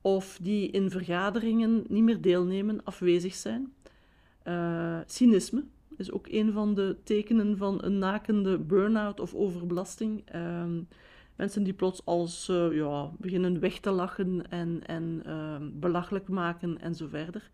of 0.01 0.39
die 0.41 0.71
in 0.71 0.89
vergaderingen 0.89 1.85
niet 1.87 2.03
meer 2.03 2.21
deelnemen, 2.21 2.83
afwezig 2.83 3.35
zijn. 3.35 3.73
Cynisme 5.05 5.63
is 5.99 6.11
ook 6.11 6.27
een 6.27 6.51
van 6.51 6.73
de 6.73 6.97
tekenen 7.03 7.57
van 7.57 7.83
een 7.83 7.97
nakende 7.97 8.57
burn-out 8.57 9.19
of 9.19 9.33
overbelasting. 9.33 10.35
Uh, 10.35 10.63
mensen 11.35 11.63
die 11.63 11.73
plots 11.73 12.05
als 12.05 12.49
uh, 12.49 12.73
ja, 12.73 13.11
beginnen 13.17 13.59
weg 13.59 13.79
te 13.79 13.91
lachen 13.91 14.49
en, 14.49 14.81
en 14.85 15.21
ehm, 15.25 15.69
belachelijk 15.73 16.27
maken 16.27 16.81
en 16.81 16.95
zo 16.95 17.07
verder. 17.07 17.51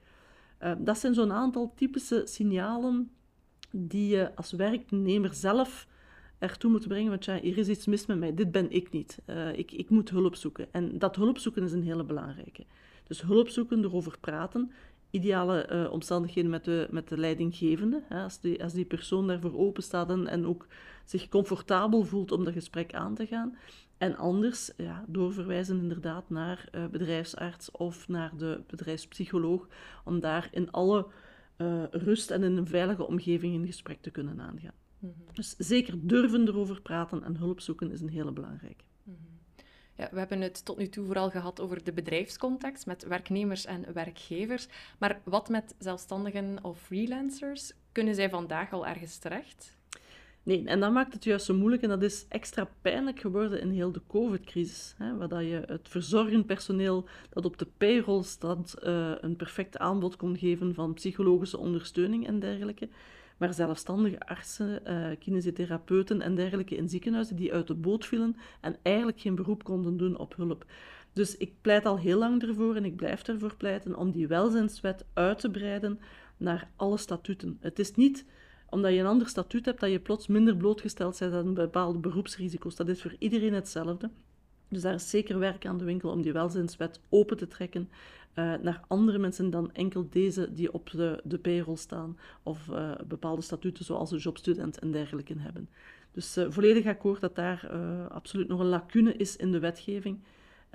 Ehm, 0.57 0.83
dat 0.83 0.97
zijn 0.97 1.13
zo'n 1.13 1.31
aantal 1.31 1.73
typische 1.75 2.21
signalen 2.25 3.11
die 3.71 4.07
je 4.07 4.35
als 4.35 4.51
werknemer 4.51 5.33
zelf 5.33 5.87
ertoe 6.39 6.71
moeten 6.71 6.89
brengen, 6.89 7.09
want 7.09 7.25
ja, 7.25 7.39
hier 7.39 7.57
is 7.57 7.67
iets 7.67 7.85
mis 7.85 8.05
met 8.05 8.19
mij, 8.19 8.33
dit 8.33 8.51
ben 8.51 8.71
ik 8.71 8.91
niet. 8.91 9.21
Uh, 9.25 9.57
ik, 9.57 9.71
ik 9.71 9.89
moet 9.89 10.09
hulp 10.09 10.35
zoeken. 10.35 10.67
En 10.71 10.97
dat 10.97 11.15
hulp 11.15 11.37
zoeken 11.37 11.63
is 11.63 11.71
een 11.71 11.83
hele 11.83 12.03
belangrijke. 12.03 12.65
Dus 13.03 13.21
hulp 13.21 13.49
zoeken, 13.49 13.83
erover 13.83 14.17
praten, 14.19 14.71
ideale 15.15 15.69
uh, 15.71 15.91
omstandigheden 15.91 16.49
met 16.49 16.63
de, 16.63 16.87
met 16.91 17.07
de 17.07 17.17
leidinggevende. 17.17 18.03
Hè, 18.09 18.23
als, 18.23 18.39
die, 18.39 18.63
als 18.63 18.73
die 18.73 18.85
persoon 18.85 19.27
daarvoor 19.27 19.57
open 19.57 19.83
staat 19.83 20.09
en, 20.09 20.27
en 20.27 20.45
ook 20.45 20.67
zich 21.05 21.29
comfortabel 21.29 22.03
voelt 22.03 22.31
om 22.31 22.43
dat 22.43 22.53
gesprek 22.53 22.93
aan 22.93 23.15
te 23.15 23.25
gaan. 23.25 23.57
En 23.97 24.15
anders 24.15 24.71
ja, 24.77 25.05
doorverwijzen 25.07 25.79
inderdaad 25.79 26.29
naar 26.29 26.69
uh, 26.71 26.85
bedrijfsarts 26.87 27.71
of 27.71 28.07
naar 28.07 28.31
de 28.37 28.61
bedrijfspsycholoog, 28.67 29.67
om 30.03 30.19
daar 30.19 30.47
in 30.51 30.71
alle 30.71 31.07
uh, 31.57 31.83
rust 31.91 32.31
en 32.31 32.43
in 32.43 32.57
een 32.57 32.67
veilige 32.67 33.07
omgeving 33.07 33.55
een 33.55 33.65
gesprek 33.65 34.01
te 34.01 34.11
kunnen 34.11 34.41
aangaan. 34.41 34.73
Mhm. 34.99 35.11
Dus 35.33 35.55
zeker 35.57 35.93
durven 36.01 36.47
erover 36.47 36.81
praten 36.81 37.23
en 37.23 37.37
hulp 37.37 37.59
zoeken 37.59 37.91
is 37.91 38.01
een 38.01 38.09
hele 38.09 38.31
belangrijke. 38.31 38.83
Ja, 39.97 40.09
we 40.11 40.17
hebben 40.17 40.41
het 40.41 40.65
tot 40.65 40.77
nu 40.77 40.87
toe 40.87 41.05
vooral 41.05 41.29
gehad 41.29 41.59
over 41.59 41.83
de 41.83 41.93
bedrijfscontext 41.93 42.85
met 42.85 43.03
werknemers 43.03 43.65
en 43.65 43.93
werkgevers. 43.93 44.67
Maar 44.97 45.21
wat 45.23 45.49
met 45.49 45.75
zelfstandigen 45.79 46.57
of 46.61 46.79
freelancers? 46.79 47.73
Kunnen 47.91 48.15
zij 48.15 48.29
vandaag 48.29 48.73
al 48.73 48.87
ergens 48.87 49.17
terecht? 49.17 49.75
Nee, 50.43 50.63
en 50.65 50.79
dat 50.79 50.91
maakt 50.91 51.13
het 51.13 51.23
juist 51.23 51.45
zo 51.45 51.53
moeilijk 51.53 51.81
en 51.81 51.89
dat 51.89 52.01
is 52.01 52.25
extra 52.29 52.69
pijnlijk 52.81 53.19
geworden 53.19 53.61
in 53.61 53.71
heel 53.71 53.91
de 53.91 54.01
COVID-crisis. 54.07 54.95
Waar 55.17 55.43
je 55.43 55.63
het 55.65 55.89
verzorgend 55.89 56.45
personeel 56.45 57.05
dat 57.29 57.45
op 57.45 57.57
de 57.57 57.67
payroll 57.77 58.23
staat 58.23 58.75
uh, 58.83 59.11
een 59.19 59.35
perfect 59.35 59.77
aanbod 59.77 60.15
kon 60.15 60.37
geven 60.37 60.73
van 60.73 60.93
psychologische 60.93 61.57
ondersteuning 61.57 62.27
en 62.27 62.39
dergelijke 62.39 62.89
maar 63.37 63.53
zelfstandige 63.53 64.19
artsen, 64.19 64.81
uh, 64.87 65.07
kinesiotherapeuten 65.19 66.21
en 66.21 66.35
dergelijke 66.35 66.75
in 66.75 66.89
ziekenhuizen 66.89 67.35
die 67.35 67.53
uit 67.53 67.67
de 67.67 67.73
boot 67.73 68.05
vielen 68.05 68.35
en 68.61 68.75
eigenlijk 68.81 69.19
geen 69.19 69.35
beroep 69.35 69.63
konden 69.63 69.97
doen 69.97 70.17
op 70.17 70.35
hulp. 70.35 70.65
Dus 71.13 71.37
ik 71.37 71.53
pleit 71.61 71.85
al 71.85 71.99
heel 71.99 72.17
lang 72.17 72.43
ervoor 72.43 72.75
en 72.75 72.85
ik 72.85 72.95
blijf 72.95 73.27
ervoor 73.27 73.55
pleiten 73.55 73.95
om 73.95 74.11
die 74.11 74.27
welzijnswet 74.27 75.05
uit 75.13 75.39
te 75.39 75.51
breiden 75.51 75.99
naar 76.37 76.69
alle 76.75 76.97
statuten. 76.97 77.57
Het 77.59 77.79
is 77.79 77.95
niet 77.95 78.25
omdat 78.69 78.91
je 78.91 78.99
een 78.99 79.05
ander 79.05 79.27
statuut 79.27 79.65
hebt 79.65 79.79
dat 79.79 79.91
je 79.91 79.99
plots 79.99 80.27
minder 80.27 80.57
blootgesteld 80.57 81.19
bent 81.19 81.33
aan 81.33 81.53
bepaalde 81.53 81.99
beroepsrisico's. 81.99 82.75
Dat 82.75 82.87
is 82.87 83.01
voor 83.01 83.15
iedereen 83.19 83.53
hetzelfde. 83.53 84.09
Dus 84.69 84.81
daar 84.81 84.93
is 84.93 85.09
zeker 85.09 85.39
werk 85.39 85.65
aan 85.65 85.77
de 85.77 85.83
winkel 85.83 86.11
om 86.11 86.21
die 86.21 86.33
welzijnswet 86.33 86.99
open 87.09 87.37
te 87.37 87.47
trekken 87.47 87.89
uh, 88.35 88.53
naar 88.61 88.81
andere 88.87 89.17
mensen 89.17 89.49
dan 89.49 89.73
enkel 89.73 90.07
deze 90.09 90.53
die 90.53 90.73
op 90.73 90.89
de, 90.91 91.21
de 91.23 91.37
payroll 91.37 91.75
staan 91.75 92.17
of 92.43 92.67
uh, 92.67 92.91
bepaalde 93.07 93.41
statuten 93.41 93.85
zoals 93.85 94.11
een 94.11 94.17
jobstudent 94.17 94.79
en 94.79 94.91
dergelijke 94.91 95.33
hebben. 95.37 95.69
Dus 96.11 96.37
uh, 96.37 96.45
volledig 96.49 96.85
akkoord 96.85 97.21
dat 97.21 97.35
daar 97.35 97.69
absoluut 98.09 98.47
nog 98.47 98.59
een 98.59 98.65
lacune 98.65 99.13
is 99.13 99.35
in 99.35 99.51
de 99.51 99.59
wetgeving. 99.59 100.19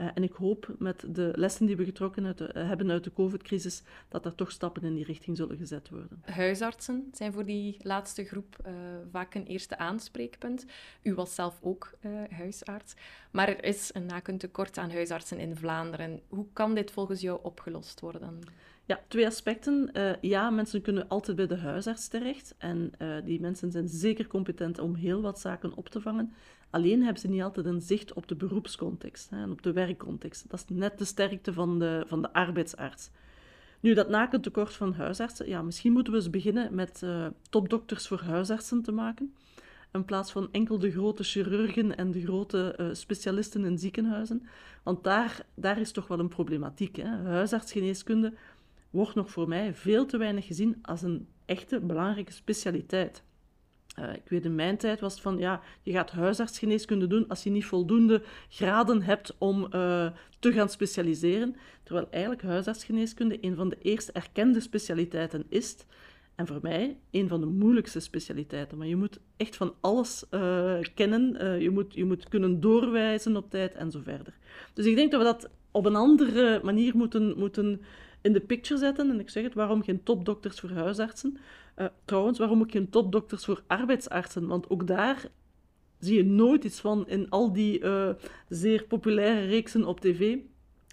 Uh, 0.00 0.06
en 0.14 0.22
ik 0.22 0.32
hoop 0.32 0.74
met 0.78 1.04
de 1.08 1.32
lessen 1.34 1.66
die 1.66 1.76
we 1.76 1.84
getrokken 1.84 2.26
uit 2.26 2.38
de, 2.38 2.54
uh, 2.56 2.68
hebben 2.68 2.90
uit 2.90 3.04
de 3.04 3.12
COVID-crisis, 3.12 3.82
dat 4.08 4.24
er 4.24 4.34
toch 4.34 4.50
stappen 4.50 4.82
in 4.82 4.94
die 4.94 5.04
richting 5.04 5.36
zullen 5.36 5.56
gezet 5.56 5.88
worden. 5.88 6.22
Huisartsen 6.24 7.08
zijn 7.12 7.32
voor 7.32 7.44
die 7.44 7.76
laatste 7.82 8.24
groep 8.24 8.56
uh, 8.66 8.72
vaak 9.10 9.34
een 9.34 9.46
eerste 9.46 9.78
aanspreekpunt. 9.78 10.66
U 11.02 11.14
was 11.14 11.34
zelf 11.34 11.58
ook 11.62 11.92
huisarts. 12.30 12.94
Maar 13.30 13.48
er 13.48 13.64
is 13.64 13.90
een 13.92 14.06
nakentekort 14.06 14.78
aan 14.78 14.90
huisartsen 14.90 15.38
in 15.38 15.56
Vlaanderen. 15.56 16.20
Hoe 16.28 16.46
kan 16.52 16.74
dit 16.74 16.90
volgens 16.90 17.20
jou 17.20 17.38
opgelost 17.42 18.00
worden? 18.00 18.38
Ja, 18.90 19.00
twee 19.08 19.26
aspecten. 19.26 19.90
Uh, 19.92 20.12
ja, 20.20 20.50
mensen 20.50 20.82
kunnen 20.82 21.08
altijd 21.08 21.36
bij 21.36 21.46
de 21.46 21.56
huisarts 21.56 22.08
terecht. 22.08 22.54
En 22.58 22.92
uh, 22.98 23.16
die 23.24 23.40
mensen 23.40 23.70
zijn 23.70 23.88
zeker 23.88 24.26
competent 24.26 24.78
om 24.78 24.94
heel 24.94 25.20
wat 25.20 25.40
zaken 25.40 25.74
op 25.74 25.88
te 25.88 26.00
vangen. 26.00 26.32
Alleen 26.70 27.02
hebben 27.02 27.20
ze 27.20 27.28
niet 27.28 27.42
altijd 27.42 27.66
een 27.66 27.80
zicht 27.80 28.12
op 28.12 28.28
de 28.28 28.36
beroepscontext 28.36 29.30
hè, 29.30 29.42
en 29.42 29.50
op 29.50 29.62
de 29.62 29.72
werkcontext. 29.72 30.50
Dat 30.50 30.64
is 30.68 30.76
net 30.76 30.98
de 30.98 31.04
sterkte 31.04 31.52
van 31.52 31.78
de, 31.78 32.04
van 32.06 32.22
de 32.22 32.32
arbeidsarts. 32.32 33.10
Nu, 33.80 33.94
dat 33.94 34.08
nakentekort 34.08 34.74
van 34.74 34.92
huisartsen, 34.92 35.48
ja, 35.48 35.62
misschien 35.62 35.92
moeten 35.92 36.12
we 36.12 36.18
eens 36.18 36.30
beginnen 36.30 36.74
met 36.74 37.00
uh, 37.04 37.26
topdokters 37.50 38.08
voor 38.08 38.20
huisartsen 38.20 38.82
te 38.82 38.92
maken. 38.92 39.34
In 39.92 40.04
plaats 40.04 40.32
van 40.32 40.48
enkel 40.52 40.78
de 40.78 40.90
grote 40.90 41.22
chirurgen 41.22 41.96
en 41.96 42.10
de 42.10 42.22
grote 42.22 42.74
uh, 42.80 42.88
specialisten 42.92 43.64
in 43.64 43.78
ziekenhuizen. 43.78 44.46
Want 44.82 45.04
daar, 45.04 45.46
daar 45.54 45.80
is 45.80 45.92
toch 45.92 46.06
wel 46.06 46.18
een 46.18 46.28
problematiek. 46.28 46.96
Hè? 46.96 47.08
Huisartsgeneeskunde 47.08 48.34
wordt 48.90 49.14
nog 49.14 49.30
voor 49.30 49.48
mij 49.48 49.74
veel 49.74 50.06
te 50.06 50.16
weinig 50.16 50.46
gezien 50.46 50.78
als 50.82 51.02
een 51.02 51.28
echte 51.44 51.80
belangrijke 51.80 52.32
specialiteit. 52.32 53.22
Uh, 53.98 54.14
ik 54.14 54.28
weet 54.28 54.44
in 54.44 54.54
mijn 54.54 54.76
tijd 54.76 55.00
was 55.00 55.12
het 55.12 55.22
van, 55.22 55.38
ja, 55.38 55.60
je 55.82 55.92
gaat 55.92 56.10
huisartsgeneeskunde 56.10 57.06
doen 57.06 57.28
als 57.28 57.42
je 57.42 57.50
niet 57.50 57.64
voldoende 57.64 58.22
graden 58.48 59.02
hebt 59.02 59.34
om 59.38 59.62
uh, 59.62 60.10
te 60.38 60.52
gaan 60.52 60.68
specialiseren. 60.68 61.56
Terwijl 61.82 62.06
eigenlijk 62.10 62.42
huisartsgeneeskunde 62.42 63.38
een 63.40 63.54
van 63.56 63.68
de 63.68 63.78
eerste 63.82 64.12
erkende 64.12 64.60
specialiteiten 64.60 65.44
is. 65.48 65.76
En 66.34 66.46
voor 66.46 66.58
mij 66.62 66.96
een 67.10 67.28
van 67.28 67.40
de 67.40 67.46
moeilijkste 67.46 68.00
specialiteiten. 68.00 68.78
Maar 68.78 68.86
je 68.86 68.96
moet 68.96 69.18
echt 69.36 69.56
van 69.56 69.74
alles 69.80 70.24
uh, 70.30 70.78
kennen. 70.94 71.60
je, 71.60 71.70
moet, 71.70 71.94
je 71.94 72.04
moet 72.04 72.28
kunnen 72.28 72.60
doorwijzen 72.60 73.36
op 73.36 73.50
tijd 73.50 73.74
en 73.74 73.90
zo 73.90 74.00
verder. 74.02 74.34
Dus 74.74 74.86
ik 74.86 74.96
denk 74.96 75.10
dat 75.10 75.20
we 75.20 75.26
dat 75.26 75.50
op 75.70 75.86
een 75.86 75.96
andere 75.96 76.60
manier 76.62 76.96
moeten, 76.96 77.38
moeten 77.38 77.80
in 78.20 78.32
de 78.32 78.40
picture 78.40 78.80
zetten. 78.80 79.10
En 79.10 79.20
ik 79.20 79.30
zeg 79.30 79.42
het, 79.42 79.54
waarom 79.54 79.82
geen 79.82 80.02
topdokters 80.02 80.60
voor 80.60 80.70
huisartsen? 80.70 81.38
Uh, 81.76 81.86
trouwens, 82.04 82.38
waarom 82.38 82.60
ook 82.60 82.70
geen 82.70 82.90
topdokters 82.90 83.44
voor 83.44 83.62
arbeidsartsen? 83.66 84.46
Want 84.46 84.70
ook 84.70 84.86
daar 84.86 85.30
zie 85.98 86.16
je 86.16 86.24
nooit 86.24 86.64
iets 86.64 86.80
van 86.80 87.08
in 87.08 87.30
al 87.30 87.52
die 87.52 87.80
uh, 87.80 88.08
zeer 88.48 88.84
populaire 88.84 89.46
reeksen 89.46 89.84
op 89.84 90.00
tv. 90.00 90.38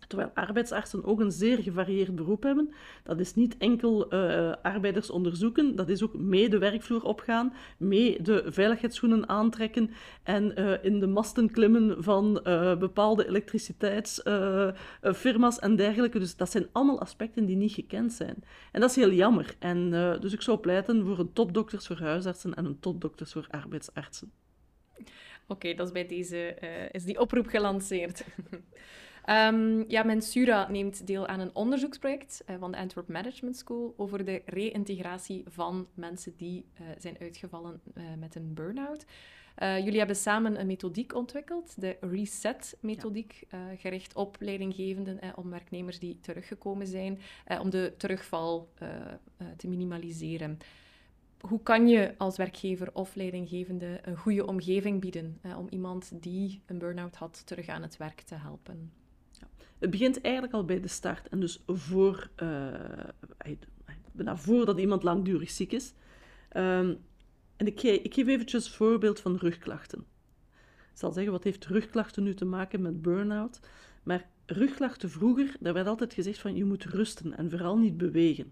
Terwijl 0.07 0.31
arbeidsartsen 0.33 1.05
ook 1.05 1.19
een 1.19 1.31
zeer 1.31 1.57
gevarieerd 1.57 2.15
beroep 2.15 2.43
hebben. 2.43 2.73
Dat 3.03 3.19
is 3.19 3.33
niet 3.33 3.57
enkel 3.57 4.13
uh, 4.13 4.53
arbeiders 4.61 5.09
onderzoeken, 5.09 5.75
dat 5.75 5.89
is 5.89 6.03
ook 6.03 6.13
mee 6.13 6.49
de 6.49 6.57
werkvloer 6.57 7.03
opgaan, 7.03 7.53
mee 7.77 8.21
de 8.21 8.43
veiligheidsschoenen 8.45 9.29
aantrekken 9.29 9.89
en 10.23 10.59
uh, 10.59 10.83
in 10.83 10.99
de 10.99 11.07
masten 11.07 11.51
klimmen 11.51 12.03
van 12.03 12.39
uh, 12.43 12.77
bepaalde 12.77 13.27
elektriciteitsfirma's 13.27 15.59
en 15.59 15.75
dergelijke. 15.75 16.19
Dus 16.19 16.35
dat 16.35 16.51
zijn 16.51 16.67
allemaal 16.71 16.99
aspecten 16.99 17.45
die 17.45 17.55
niet 17.55 17.73
gekend 17.73 18.13
zijn. 18.13 18.43
En 18.71 18.81
dat 18.81 18.89
is 18.89 18.95
heel 18.95 19.11
jammer. 19.11 19.55
En, 19.59 19.89
dus 20.19 20.33
ik 20.33 20.41
zou 20.41 20.57
pleiten 20.57 21.05
voor 21.05 21.19
een 21.19 21.33
topdokters 21.33 21.87
voor 21.87 21.99
huisartsen 21.99 22.53
en 22.53 22.65
een 22.65 22.79
topdokters 22.79 23.31
voor 23.31 23.47
arbeidsartsen. 23.49 24.31
Oké, 25.47 25.73
dat 25.73 25.87
is 25.87 25.93
bij 25.93 26.07
deze 26.07 26.57
is 26.91 27.03
die 27.03 27.19
oproep 27.19 27.47
gelanceerd. 27.47 28.25
um, 29.29 29.83
ja, 29.87 30.03
Mensura 30.03 30.69
neemt 30.69 31.07
deel 31.07 31.27
aan 31.27 31.39
een 31.39 31.55
onderzoeksproject 31.55 32.43
uh, 32.49 32.55
van 32.59 32.71
de 32.71 32.77
Antwerp 32.77 33.07
Management 33.07 33.57
School 33.57 33.93
over 33.97 34.25
de 34.25 34.41
reïntegratie 34.45 35.43
van 35.47 35.87
mensen 35.93 36.33
die 36.37 36.65
uh, 36.73 36.87
zijn 36.97 37.17
uitgevallen 37.19 37.81
met 38.19 38.35
een 38.35 38.53
burn-out. 38.53 39.05
Jullie 39.59 39.97
hebben 39.97 40.15
samen 40.15 40.59
een 40.59 40.67
methodiek 40.67 41.15
ontwikkeld, 41.15 41.81
de 41.81 41.97
Reset-methodiek, 42.01 43.45
ja. 43.49 43.75
gericht 43.75 44.15
op 44.15 44.35
leidinggevenden, 44.39 45.21
eh, 45.21 45.29
om 45.35 45.49
werknemers 45.49 45.99
die 45.99 46.19
teruggekomen 46.19 46.87
zijn, 46.87 47.19
om 47.61 47.69
de 47.69 47.93
terugval 47.97 48.69
te 49.57 49.67
minimaliseren. 49.67 50.57
Hoe 51.39 51.63
kan 51.63 51.87
je 51.87 52.13
als 52.17 52.37
werkgever 52.37 52.89
of 52.93 53.15
leidinggevende 53.15 53.99
een 54.01 54.17
goede 54.17 54.47
omgeving 54.47 55.01
bieden 55.01 55.41
om 55.57 55.67
iemand 55.69 56.11
die 56.23 56.61
een 56.65 56.77
burn-out 56.77 57.15
had 57.15 57.41
terug 57.45 57.67
aan 57.67 57.81
het 57.81 57.97
werk 57.97 58.21
te 58.21 58.35
helpen? 58.35 58.91
Het 59.79 59.89
begint 59.89 60.21
eigenlijk 60.21 60.53
al 60.53 60.65
bij 60.65 60.79
de 60.79 60.87
start 60.87 61.27
en 61.27 61.39
dus 61.39 61.63
voor, 61.67 62.29
bijna 64.11 64.37
voordat 64.37 64.79
iemand 64.79 65.03
langdurig 65.03 65.49
ziek 65.49 65.71
is. 65.71 65.93
Um, 66.57 66.97
en 67.55 67.67
ik, 67.67 67.83
ik 67.83 68.13
geef 68.13 68.27
eventjes 68.27 68.65
een 68.65 68.71
voorbeeld 68.71 69.19
van 69.19 69.35
rugklachten. 69.35 69.99
Ik 70.91 71.03
zal 71.03 71.11
zeggen, 71.11 71.31
wat 71.31 71.43
heeft 71.43 71.65
rugklachten 71.65 72.23
nu 72.23 72.33
te 72.33 72.45
maken 72.45 72.81
met 72.81 73.01
burn-out? 73.01 73.59
Maar 74.03 74.29
rugklachten 74.45 75.09
vroeger, 75.09 75.55
daar 75.59 75.73
werd 75.73 75.87
altijd 75.87 76.13
gezegd 76.13 76.39
van 76.39 76.55
je 76.55 76.65
moet 76.65 76.83
rusten 76.83 77.37
en 77.37 77.49
vooral 77.49 77.77
niet 77.77 77.97
bewegen. 77.97 78.51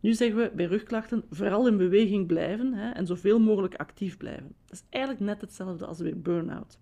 Nu 0.00 0.12
zeggen 0.12 0.36
we 0.36 0.50
bij 0.54 0.66
rugklachten 0.66 1.24
vooral 1.30 1.66
in 1.66 1.76
beweging 1.76 2.26
blijven 2.26 2.72
hè, 2.72 2.90
en 2.90 3.06
zoveel 3.06 3.38
mogelijk 3.38 3.74
actief 3.74 4.16
blijven. 4.16 4.54
Dat 4.64 4.76
is 4.76 4.84
eigenlijk 4.88 5.24
net 5.24 5.40
hetzelfde 5.40 5.86
als 5.86 5.98
bij 5.98 6.16
burn-out. 6.16 6.78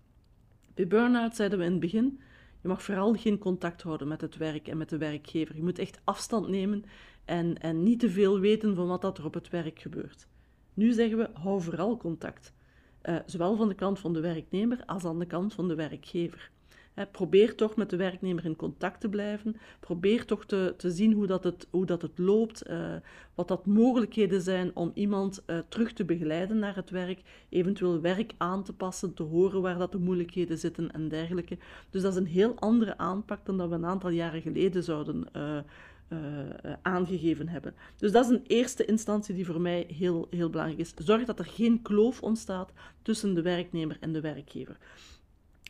Bij 0.73 0.87
burn-out 0.87 1.35
zeiden 1.35 1.59
we 1.59 1.65
in 1.65 1.71
het 1.71 1.79
begin, 1.79 2.19
je 2.65 2.71
mag 2.71 2.83
vooral 2.83 3.13
geen 3.13 3.37
contact 3.37 3.81
houden 3.81 4.07
met 4.07 4.21
het 4.21 4.37
werk 4.37 4.67
en 4.67 4.77
met 4.77 4.89
de 4.89 4.97
werkgever. 4.97 5.55
Je 5.55 5.63
moet 5.63 5.79
echt 5.79 5.99
afstand 6.03 6.47
nemen 6.47 6.83
en, 7.25 7.57
en 7.57 7.83
niet 7.83 7.99
te 7.99 8.09
veel 8.09 8.39
weten 8.39 8.75
van 8.75 8.87
wat 8.87 9.01
dat 9.01 9.17
er 9.17 9.25
op 9.25 9.33
het 9.33 9.49
werk 9.49 9.79
gebeurt. 9.79 10.27
Nu 10.73 10.91
zeggen 10.91 11.17
we, 11.17 11.29
hou 11.33 11.61
vooral 11.61 11.97
contact. 11.97 12.53
Uh, 13.03 13.15
zowel 13.25 13.55
van 13.55 13.67
de 13.67 13.75
kant 13.75 13.99
van 13.99 14.13
de 14.13 14.19
werknemer 14.19 14.83
als 14.85 15.05
aan 15.05 15.19
de 15.19 15.25
kant 15.25 15.53
van 15.53 15.67
de 15.67 15.75
werkgever. 15.75 16.51
Probeer 17.11 17.55
toch 17.55 17.75
met 17.75 17.89
de 17.89 17.95
werknemer 17.95 18.45
in 18.45 18.55
contact 18.55 19.01
te 19.01 19.09
blijven. 19.09 19.55
Probeer 19.79 20.25
toch 20.25 20.45
te, 20.45 20.73
te 20.77 20.91
zien 20.91 21.13
hoe 21.13 21.27
dat 21.27 21.43
het, 21.43 21.67
hoe 21.69 21.85
dat 21.85 22.01
het 22.01 22.17
loopt, 22.17 22.69
uh, 22.69 22.95
wat 23.35 23.47
dat 23.47 23.65
mogelijkheden 23.65 24.41
zijn 24.41 24.71
om 24.73 24.91
iemand 24.93 25.43
uh, 25.47 25.57
terug 25.69 25.93
te 25.93 26.05
begeleiden 26.05 26.59
naar 26.59 26.75
het 26.75 26.89
werk, 26.89 27.21
eventueel 27.49 28.01
werk 28.01 28.33
aan 28.37 28.63
te 28.63 28.73
passen, 28.73 29.13
te 29.13 29.23
horen 29.23 29.61
waar 29.61 29.77
dat 29.77 29.91
de 29.91 29.97
moeilijkheden 29.97 30.57
zitten 30.57 30.91
en 30.91 31.07
dergelijke. 31.07 31.57
Dus 31.89 32.01
dat 32.01 32.11
is 32.11 32.19
een 32.19 32.25
heel 32.25 32.55
andere 32.55 32.97
aanpak 32.97 33.45
dan 33.45 33.57
dat 33.57 33.69
we 33.69 33.75
een 33.75 33.85
aantal 33.85 34.09
jaren 34.09 34.41
geleden 34.41 34.83
zouden 34.83 35.27
uh, 35.35 35.57
aangegeven 36.81 37.47
hebben. 37.47 37.73
Dus 37.97 38.11
dat 38.11 38.25
is 38.25 38.31
een 38.31 38.43
eerste 38.47 38.85
instantie 38.85 39.35
die 39.35 39.45
voor 39.45 39.61
mij 39.61 39.85
heel, 39.97 40.27
heel 40.29 40.49
belangrijk 40.49 40.79
is. 40.79 40.93
Zorg 40.97 41.25
dat 41.25 41.39
er 41.39 41.45
geen 41.45 41.81
kloof 41.81 42.21
ontstaat 42.21 42.71
tussen 43.01 43.33
de 43.33 43.41
werknemer 43.41 43.97
en 43.99 44.13
de 44.13 44.21
werkgever. 44.21 44.77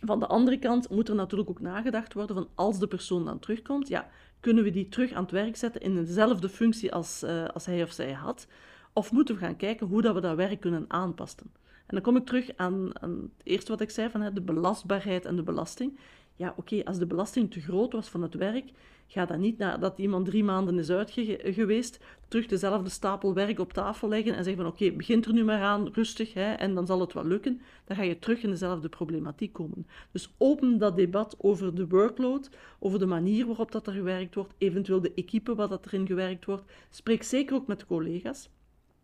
Van 0.06 0.20
de 0.20 0.28
andere 0.28 0.60
kant 0.60 0.90
moet 0.90 1.10
er 1.10 1.16
natuurlijk 1.16 1.50
ook 1.50 1.62
nagedacht 1.62 2.14
worden 2.14 2.36
van 2.36 2.48
als 2.56 2.80
de 2.80 2.88
persoon 2.88 3.26
dan 3.26 3.40
terugkomt, 3.40 3.88
ja, 3.88 4.10
kunnen 4.40 4.64
we 4.64 4.72
die 4.72 4.90
terug 4.90 5.12
aan 5.12 5.22
het 5.24 5.32
werk 5.32 5.56
zetten 5.56 5.82
in 5.82 5.96
dezelfde 5.96 6.50
functie 6.50 6.94
als, 6.94 7.24
uh, 7.24 7.46
als 7.46 7.66
hij 7.66 7.84
of 7.84 7.92
zij 7.92 8.12
had? 8.12 8.48
Of 8.94 9.12
moeten 9.12 9.36
we 9.36 9.42
gaan 9.42 9.56
kijken 9.56 9.88
hoe 9.88 10.02
dat 10.02 10.14
we 10.14 10.22
dat 10.22 10.36
werk 10.36 10.60
kunnen 10.60 10.86
aanpassen? 10.88 11.52
En 11.86 11.96
dan 11.96 12.02
kom 12.02 12.16
ik 12.16 12.26
terug 12.26 12.50
aan, 12.56 13.02
aan 13.02 13.12
het 13.38 13.48
eerste 13.48 13.72
wat 13.72 13.82
ik 13.82 13.90
zei 13.90 14.10
van 14.10 14.22
hè, 14.22 14.34
de 14.34 14.42
belastbaarheid 14.42 15.26
en 15.26 15.36
de 15.36 15.44
belasting. 15.44 16.00
Ja, 16.36 16.54
oké, 16.58 16.84
als 16.84 16.98
de 16.98 17.06
belasting 17.06 17.52
te 17.52 17.62
groot 17.62 17.94
was 17.94 18.08
van 18.08 18.22
het 18.22 18.34
werk, 18.34 18.72
Ga 19.08 19.26
dan 19.26 19.40
niet 19.40 19.58
nadat 19.58 19.98
iemand 19.98 20.26
drie 20.26 20.44
maanden 20.44 20.80
is 20.80 20.90
uit 20.90 21.12
geweest, 21.44 22.00
terug 22.28 22.48
dezelfde 22.48 22.90
stapel 22.90 23.34
werk 23.34 23.60
op 23.60 23.74
tafel 23.74 24.08
leggen 24.08 24.36
en 24.36 24.44
zeggen 24.44 24.64
van 24.64 24.72
oké, 24.72 24.92
begint 24.92 25.26
er 25.26 25.34
nu 25.34 25.44
maar 25.44 25.62
aan, 25.62 25.90
rustig, 25.92 26.34
hè, 26.34 26.54
en 26.54 26.74
dan 26.74 26.86
zal 26.86 27.00
het 27.00 27.14
wel 27.14 27.26
lukken. 27.26 27.62
Dan 27.86 27.96
ga 27.96 28.04
je 28.04 28.20
terug 28.20 28.44
in 28.44 28.50
dezelfde 28.50 28.90
problematiek 28.90 29.54
komen. 29.54 29.88
Dus 30.12 30.34
open 30.38 30.78
dat 30.78 30.96
debat 30.96 31.36
over 31.38 31.76
de 31.76 31.88
workload, 31.88 32.50
over 32.80 33.00
de 33.00 33.06
manier 33.06 33.46
waarop 33.46 33.72
dat 33.72 33.88
er 33.88 33.94
gewerkt 33.94 34.36
wordt, 34.36 34.54
eventueel 34.58 35.02
de 35.02 35.14
equipe 35.16 35.56
wat 35.56 35.70
dat 35.70 35.86
erin 35.86 36.08
gewerkt 36.08 36.46
wordt. 36.46 36.64
Spreek 36.90 37.24
zeker 37.24 37.56
ook 37.56 37.68
met 37.68 37.86
collega's. 37.86 38.50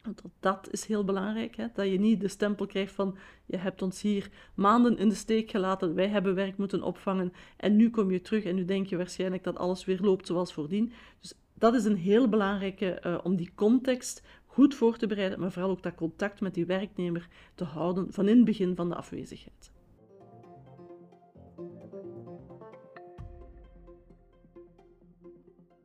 Want 0.04 0.22
dat 0.40 0.68
is 0.72 0.86
heel 0.86 1.04
belangrijk, 1.04 1.56
hè? 1.56 1.68
dat 1.74 1.88
je 1.88 2.00
niet 2.00 2.22
de 2.22 2.28
stempel 2.28 2.66
krijgt 2.66 2.94
van 2.94 3.18
je 3.46 3.58
hebt 3.58 3.82
ons 3.82 4.02
hier 4.02 4.30
maanden 4.56 4.98
in 4.98 5.10
de 5.10 5.16
steek 5.16 5.50
gelaten, 5.50 5.96
wij 5.96 6.08
hebben 6.08 6.36
werk 6.36 6.58
moeten 6.58 6.84
opvangen 6.84 7.34
en 7.58 7.76
nu 7.76 7.90
kom 7.90 8.12
je 8.12 8.22
terug 8.22 8.44
en 8.44 8.56
nu 8.56 8.66
denk 8.66 8.88
je 8.88 8.98
waarschijnlijk 8.98 9.44
dat 9.44 9.58
alles 9.58 9.86
weer 9.86 10.00
loopt 10.02 10.28
zoals 10.28 10.54
voordien. 10.54 10.92
Dus 11.20 11.34
dat 11.54 11.74
is 11.74 11.86
een 11.86 11.98
heel 11.98 12.30
belangrijke 12.30 13.02
uh, 13.06 13.18
om 13.24 13.36
die 13.36 13.52
context 13.56 14.24
goed 14.46 14.76
voor 14.76 14.98
te 14.98 15.08
bereiden, 15.08 15.40
maar 15.40 15.52
vooral 15.52 15.72
ook 15.72 15.84
dat 15.84 15.96
contact 15.96 16.42
met 16.42 16.54
die 16.54 16.66
werknemer 16.66 17.28
te 17.56 17.64
houden 17.64 18.14
van 18.14 18.28
in 18.28 18.36
het 18.36 18.46
begin 18.46 18.76
van 18.76 18.90
de 18.90 18.96
afwezigheid. 18.96 19.72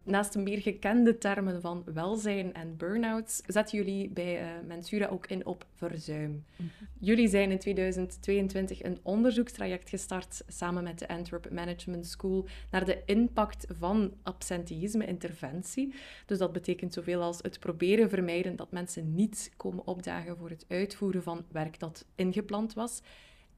Naast 0.06 0.32
de 0.32 0.38
meer 0.38 0.60
gekende 0.60 1.18
termen 1.18 1.60
van 1.60 1.84
welzijn 1.94 2.54
en 2.54 2.76
burn-outs, 2.76 3.42
zetten 3.46 3.78
jullie 3.78 4.08
bij 4.08 4.42
uh, 4.42 4.48
Mensura 4.66 5.06
ook 5.06 5.26
in 5.26 5.46
op 5.46 5.66
verzuim. 5.74 6.44
Mhm. 6.56 6.68
Jullie 6.98 7.28
zijn 7.28 7.50
in 7.50 7.58
2022 7.58 8.82
een 8.82 8.98
onderzoekstraject 9.02 9.88
gestart 9.88 10.42
samen 10.48 10.82
met 10.82 10.98
de 10.98 11.08
Antwerp 11.08 11.50
Management 11.50 12.06
School 12.06 12.46
naar 12.70 12.84
de 12.84 13.02
impact 13.04 13.66
van 13.78 14.12
absenteïsme-interventie. 14.22 15.94
Dus 16.26 16.38
dat 16.38 16.52
betekent 16.52 16.92
zoveel 16.92 17.22
als 17.22 17.38
het 17.42 17.60
proberen 17.60 18.08
vermijden 18.08 18.56
dat 18.56 18.72
mensen 18.72 19.14
niet 19.14 19.52
komen 19.56 19.86
opdagen 19.86 20.36
voor 20.36 20.50
het 20.50 20.64
uitvoeren 20.68 21.22
van 21.22 21.44
werk 21.52 21.78
dat 21.78 22.06
ingepland 22.14 22.74
was. 22.74 23.02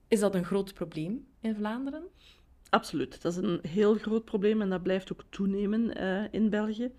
Is 0.09 0.21
dat 0.21 0.35
een 0.35 0.45
groot 0.45 0.75
probleem 0.75 1.27
in 1.41 1.55
Vlaanderen? 1.55 2.03
Absoluut. 2.71 3.23
Dat 3.23 3.33
is 3.33 3.39
een 3.39 3.59
heel 3.63 3.95
groot 3.95 4.25
probleem 4.25 4.61
en 4.61 4.69
dat 4.69 4.83
blijft 4.83 5.13
ook 5.13 5.25
toenemen 5.29 6.01
uh, 6.03 6.25
in 6.31 6.51
België. 6.51 6.91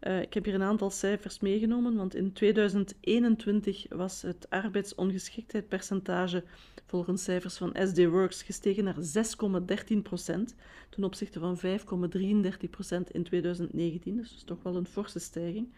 Uh, 0.00 0.20
ik 0.20 0.34
heb 0.34 0.44
hier 0.44 0.54
een 0.54 0.62
aantal 0.62 0.90
cijfers 0.90 1.40
meegenomen, 1.40 1.96
want 1.96 2.14
in 2.14 2.32
2021 2.32 3.86
was 3.88 4.22
het 4.22 4.50
arbeidsongeschiktheidpercentage 4.50 6.44
volgens 6.86 7.24
cijfers 7.24 7.56
van 7.56 7.76
SD 7.86 8.04
Works 8.04 8.42
gestegen 8.42 8.84
naar 8.84 8.96
6,13 8.96 10.02
procent 10.02 10.54
ten 10.90 11.04
opzichte 11.04 11.38
van 11.38 11.58
5,33 11.58 12.70
procent 12.70 13.10
in 13.10 13.22
2019. 13.22 14.16
Dus, 14.16 14.32
dus 14.32 14.42
toch 14.42 14.62
wel 14.62 14.76
een 14.76 14.86
forse 14.86 15.18
stijging. 15.18 15.68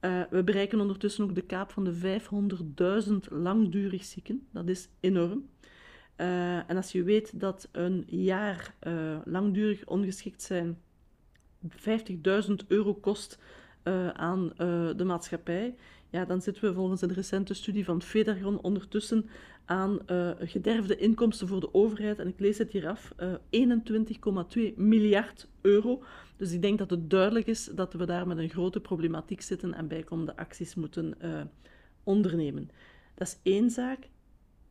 Uh, 0.00 0.22
we 0.30 0.44
bereiken 0.44 0.80
ondertussen 0.80 1.24
ook 1.24 1.34
de 1.34 1.42
kaap 1.42 1.70
van 1.70 1.84
de 1.84 2.20
500.000 3.06 3.12
langdurig 3.30 4.04
zieken. 4.04 4.46
Dat 4.52 4.68
is 4.68 4.88
enorm. 5.00 5.48
Uh, 6.16 6.70
en 6.70 6.76
als 6.76 6.92
je 6.92 7.02
weet 7.02 7.40
dat 7.40 7.68
een 7.72 8.04
jaar 8.06 8.74
uh, 8.86 9.16
langdurig 9.24 9.86
ongeschikt 9.86 10.42
zijn 10.42 10.78
50.000 11.68 12.52
euro 12.68 12.94
kost 12.94 13.38
uh, 13.84 14.08
aan 14.08 14.52
de 14.96 15.04
maatschappij, 15.04 15.74
ja, 16.10 16.24
dan 16.24 16.42
zitten 16.42 16.64
we 16.64 16.74
volgens 16.74 17.02
een 17.02 17.12
recente 17.12 17.54
studie 17.54 17.84
van 17.84 18.02
Federgon 18.02 18.60
ondertussen 18.60 19.28
aan 19.64 19.98
gederfde 20.38 20.96
inkomsten 20.96 21.48
voor 21.48 21.60
de 21.60 21.74
overheid. 21.74 22.18
En 22.18 22.28
ik 22.28 22.40
lees 22.40 22.58
het 22.58 22.70
hier 22.70 22.88
af, 22.88 23.12
21,2 23.20 24.74
miljard 24.76 25.48
euro. 25.60 26.02
Dus 26.36 26.52
ik 26.52 26.62
denk 26.62 26.78
dat 26.78 26.90
het 26.90 27.10
duidelijk 27.10 27.46
is 27.46 27.64
dat 27.64 27.92
we 27.92 28.06
daar 28.06 28.26
met 28.26 28.38
een 28.38 28.48
grote 28.48 28.80
problematiek 28.80 29.40
zitten 29.40 29.74
en 29.74 29.88
bijkomende 29.88 30.36
acties 30.36 30.74
moeten 30.74 31.14
ondernemen. 32.02 32.70
Dat 33.14 33.26
is 33.26 33.52
één 33.52 33.70
zaak. 33.70 34.08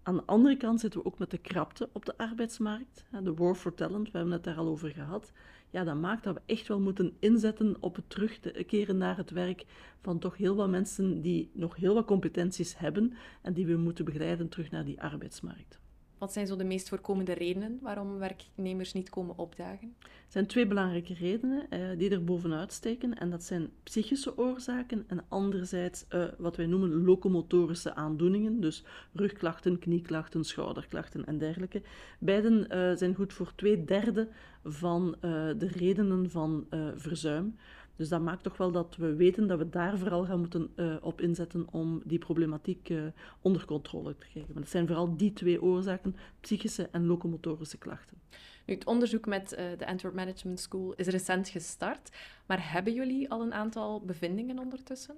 Aan 0.03 0.15
de 0.15 0.25
andere 0.25 0.57
kant 0.57 0.79
zitten 0.79 0.99
we 0.99 1.05
ook 1.05 1.19
met 1.19 1.31
de 1.31 1.37
krapte 1.37 1.89
op 1.91 2.05
de 2.05 2.17
arbeidsmarkt. 2.17 3.05
De 3.23 3.33
war 3.33 3.55
for 3.55 3.73
talent, 3.73 4.11
we 4.11 4.17
hebben 4.17 4.33
het 4.33 4.43
daar 4.43 4.57
al 4.57 4.67
over 4.67 4.89
gehad. 4.89 5.31
Ja, 5.69 5.83
dat 5.83 5.95
maakt 5.95 6.23
dat 6.23 6.33
we 6.33 6.41
echt 6.45 6.67
wel 6.67 6.79
moeten 6.79 7.13
inzetten 7.19 7.75
op 7.79 7.95
het 7.95 8.09
terugkeren 8.09 8.97
naar 8.97 9.17
het 9.17 9.31
werk 9.31 9.65
van 10.01 10.19
toch 10.19 10.37
heel 10.37 10.55
wat 10.55 10.69
mensen 10.69 11.21
die 11.21 11.51
nog 11.53 11.75
heel 11.75 11.93
wat 11.93 12.05
competenties 12.05 12.77
hebben 12.77 13.13
en 13.41 13.53
die 13.53 13.65
we 13.65 13.75
moeten 13.75 14.05
begeleiden 14.05 14.49
terug 14.49 14.71
naar 14.71 14.85
die 14.85 15.01
arbeidsmarkt. 15.01 15.80
Wat 16.21 16.34
zijn 16.34 16.47
zo 16.47 16.55
de 16.55 16.63
meest 16.63 16.89
voorkomende 16.89 17.34
redenen 17.34 17.79
waarom 17.81 18.17
werknemers 18.17 18.93
niet 18.93 19.10
komen 19.10 19.38
opdagen? 19.38 19.95
Er 20.01 20.10
zijn 20.27 20.45
twee 20.45 20.67
belangrijke 20.67 21.13
redenen 21.13 21.69
eh, 21.69 21.79
die 21.97 22.10
er 22.10 22.23
bovenuit 22.23 22.71
steken. 22.73 23.17
En 23.17 23.29
dat 23.29 23.43
zijn 23.43 23.69
psychische 23.84 24.38
oorzaken 24.38 25.03
en 25.07 25.23
anderzijds 25.27 26.05
eh, 26.07 26.23
wat 26.38 26.55
wij 26.55 26.65
noemen 26.65 27.03
locomotorische 27.03 27.95
aandoeningen. 27.95 28.60
Dus 28.60 28.84
rugklachten, 29.13 29.79
knieklachten, 29.79 30.43
schouderklachten 30.43 31.25
en 31.25 31.38
dergelijke. 31.38 31.81
Beiden 32.19 32.75
uh, 32.75 32.97
zijn 32.97 33.15
goed 33.15 33.34
voor 33.34 33.51
twee 33.55 33.86
derde 33.86 34.27
van 34.63 35.15
de 35.57 35.67
redenen 35.75 36.29
van 36.29 36.65
verzuim. 36.95 37.55
Dus 37.95 38.10
dat 38.10 38.21
maakt 38.21 38.43
toch 38.43 38.58
wel 38.58 38.71
dat 38.71 38.95
we 38.95 39.15
weten 39.15 39.47
dat 39.47 39.58
we 39.58 39.69
daar 39.69 39.97
vooral 39.97 40.25
gaan 40.25 40.39
moeten 40.39 40.71
uh, 40.75 40.95
op 41.01 41.21
inzetten 41.21 41.67
om 41.71 42.01
die 42.06 42.19
problematiek 42.19 42.89
uh, 42.89 43.01
onder 43.41 43.65
controle 43.65 44.15
te 44.15 44.25
krijgen. 44.25 44.54
Maar 44.54 44.62
dat 44.62 44.71
zijn 44.71 44.88
vooral 44.88 45.17
die 45.17 45.34
twee 45.34 45.62
oorzaken, 45.62 46.15
psychische 46.39 46.89
en 46.91 47.06
locomotorische 47.06 47.77
klachten. 47.77 48.17
Nu, 48.65 48.73
het 48.73 48.86
onderzoek 48.86 49.25
met 49.25 49.54
uh, 49.54 49.60
de 49.77 49.88
Antwerp 49.88 50.13
Management 50.13 50.60
School 50.60 50.93
is 50.95 51.08
recent 51.08 51.49
gestart, 51.49 52.12
maar 52.45 52.71
hebben 52.71 52.93
jullie 52.93 53.30
al 53.30 53.41
een 53.41 53.54
aantal 53.54 54.01
bevindingen 54.06 54.60
ondertussen? 54.60 55.15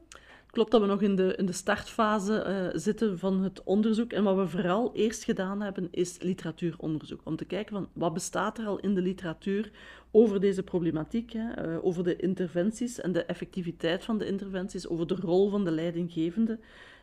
Klopt 0.53 0.71
dat 0.71 0.81
we 0.81 0.87
nog 0.87 1.01
in 1.01 1.15
de, 1.15 1.35
in 1.35 1.45
de 1.45 1.51
startfase 1.51 2.45
uh, 2.73 2.79
zitten 2.79 3.19
van 3.19 3.41
het 3.41 3.63
onderzoek. 3.63 4.13
En 4.13 4.23
wat 4.23 4.35
we 4.35 4.47
vooral 4.47 4.95
eerst 4.95 5.23
gedaan 5.23 5.61
hebben, 5.61 5.87
is 5.91 6.17
literatuuronderzoek. 6.21 7.21
Om 7.23 7.35
te 7.35 7.45
kijken 7.45 7.73
van 7.73 7.89
wat 7.93 8.13
bestaat 8.13 8.57
er 8.57 8.65
al 8.65 8.79
in 8.79 8.93
de 8.93 9.01
literatuur 9.01 9.71
over 10.11 10.39
deze 10.39 10.63
problematiek, 10.63 11.31
hè, 11.31 11.67
uh, 11.67 11.85
over 11.85 12.03
de 12.03 12.15
interventies 12.15 13.01
en 13.01 13.11
de 13.11 13.25
effectiviteit 13.25 14.03
van 14.03 14.17
de 14.17 14.25
interventies, 14.25 14.87
over 14.87 15.07
de 15.07 15.15
rol 15.15 15.49
van 15.49 15.63
de 15.63 15.71
leidinggevende 15.71 16.59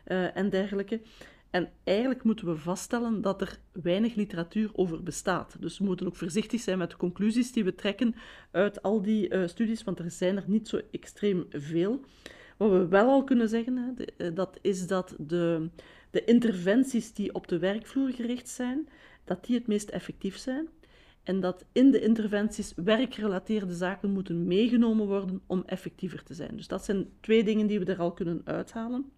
uh, 0.07 0.37
en 0.37 0.49
dergelijke. 0.49 1.01
En 1.49 1.69
eigenlijk 1.83 2.23
moeten 2.23 2.45
we 2.45 2.55
vaststellen 2.55 3.21
dat 3.21 3.41
er 3.41 3.57
weinig 3.71 4.15
literatuur 4.15 4.69
over 4.73 5.03
bestaat. 5.03 5.55
Dus 5.59 5.77
we 5.77 5.85
moeten 5.85 6.07
ook 6.07 6.15
voorzichtig 6.15 6.61
zijn 6.61 6.77
met 6.77 6.89
de 6.89 6.97
conclusies 6.97 7.51
die 7.51 7.63
we 7.63 7.75
trekken 7.75 8.15
uit 8.51 8.81
al 8.81 9.01
die 9.01 9.47
studies, 9.47 9.83
want 9.83 9.99
er 9.99 10.11
zijn 10.11 10.37
er 10.37 10.43
niet 10.47 10.67
zo 10.67 10.79
extreem 10.91 11.45
veel. 11.49 12.01
Wat 12.61 12.71
we 12.71 12.87
wel 12.87 13.09
al 13.09 13.23
kunnen 13.23 13.49
zeggen, 13.49 13.95
de, 13.95 14.33
dat 14.33 14.59
is 14.61 14.87
dat 14.87 15.15
de, 15.17 15.69
de 16.09 16.23
interventies 16.23 17.13
die 17.13 17.33
op 17.33 17.47
de 17.47 17.59
werkvloer 17.59 18.09
gericht 18.09 18.49
zijn, 18.49 18.87
dat 19.23 19.45
die 19.45 19.55
het 19.55 19.67
meest 19.67 19.89
effectief 19.89 20.37
zijn. 20.37 20.67
En 21.23 21.39
dat 21.39 21.65
in 21.71 21.91
de 21.91 22.01
interventies 22.01 22.73
werkgerelateerde 22.75 23.73
zaken 23.73 24.11
moeten 24.11 24.47
meegenomen 24.47 25.07
worden 25.07 25.41
om 25.47 25.63
effectiever 25.65 26.23
te 26.23 26.33
zijn. 26.33 26.55
Dus 26.55 26.67
dat 26.67 26.85
zijn 26.85 27.09
twee 27.19 27.43
dingen 27.43 27.67
die 27.67 27.79
we 27.79 27.85
er 27.85 27.99
al 27.99 28.13
kunnen 28.13 28.41
uithalen. 28.43 29.11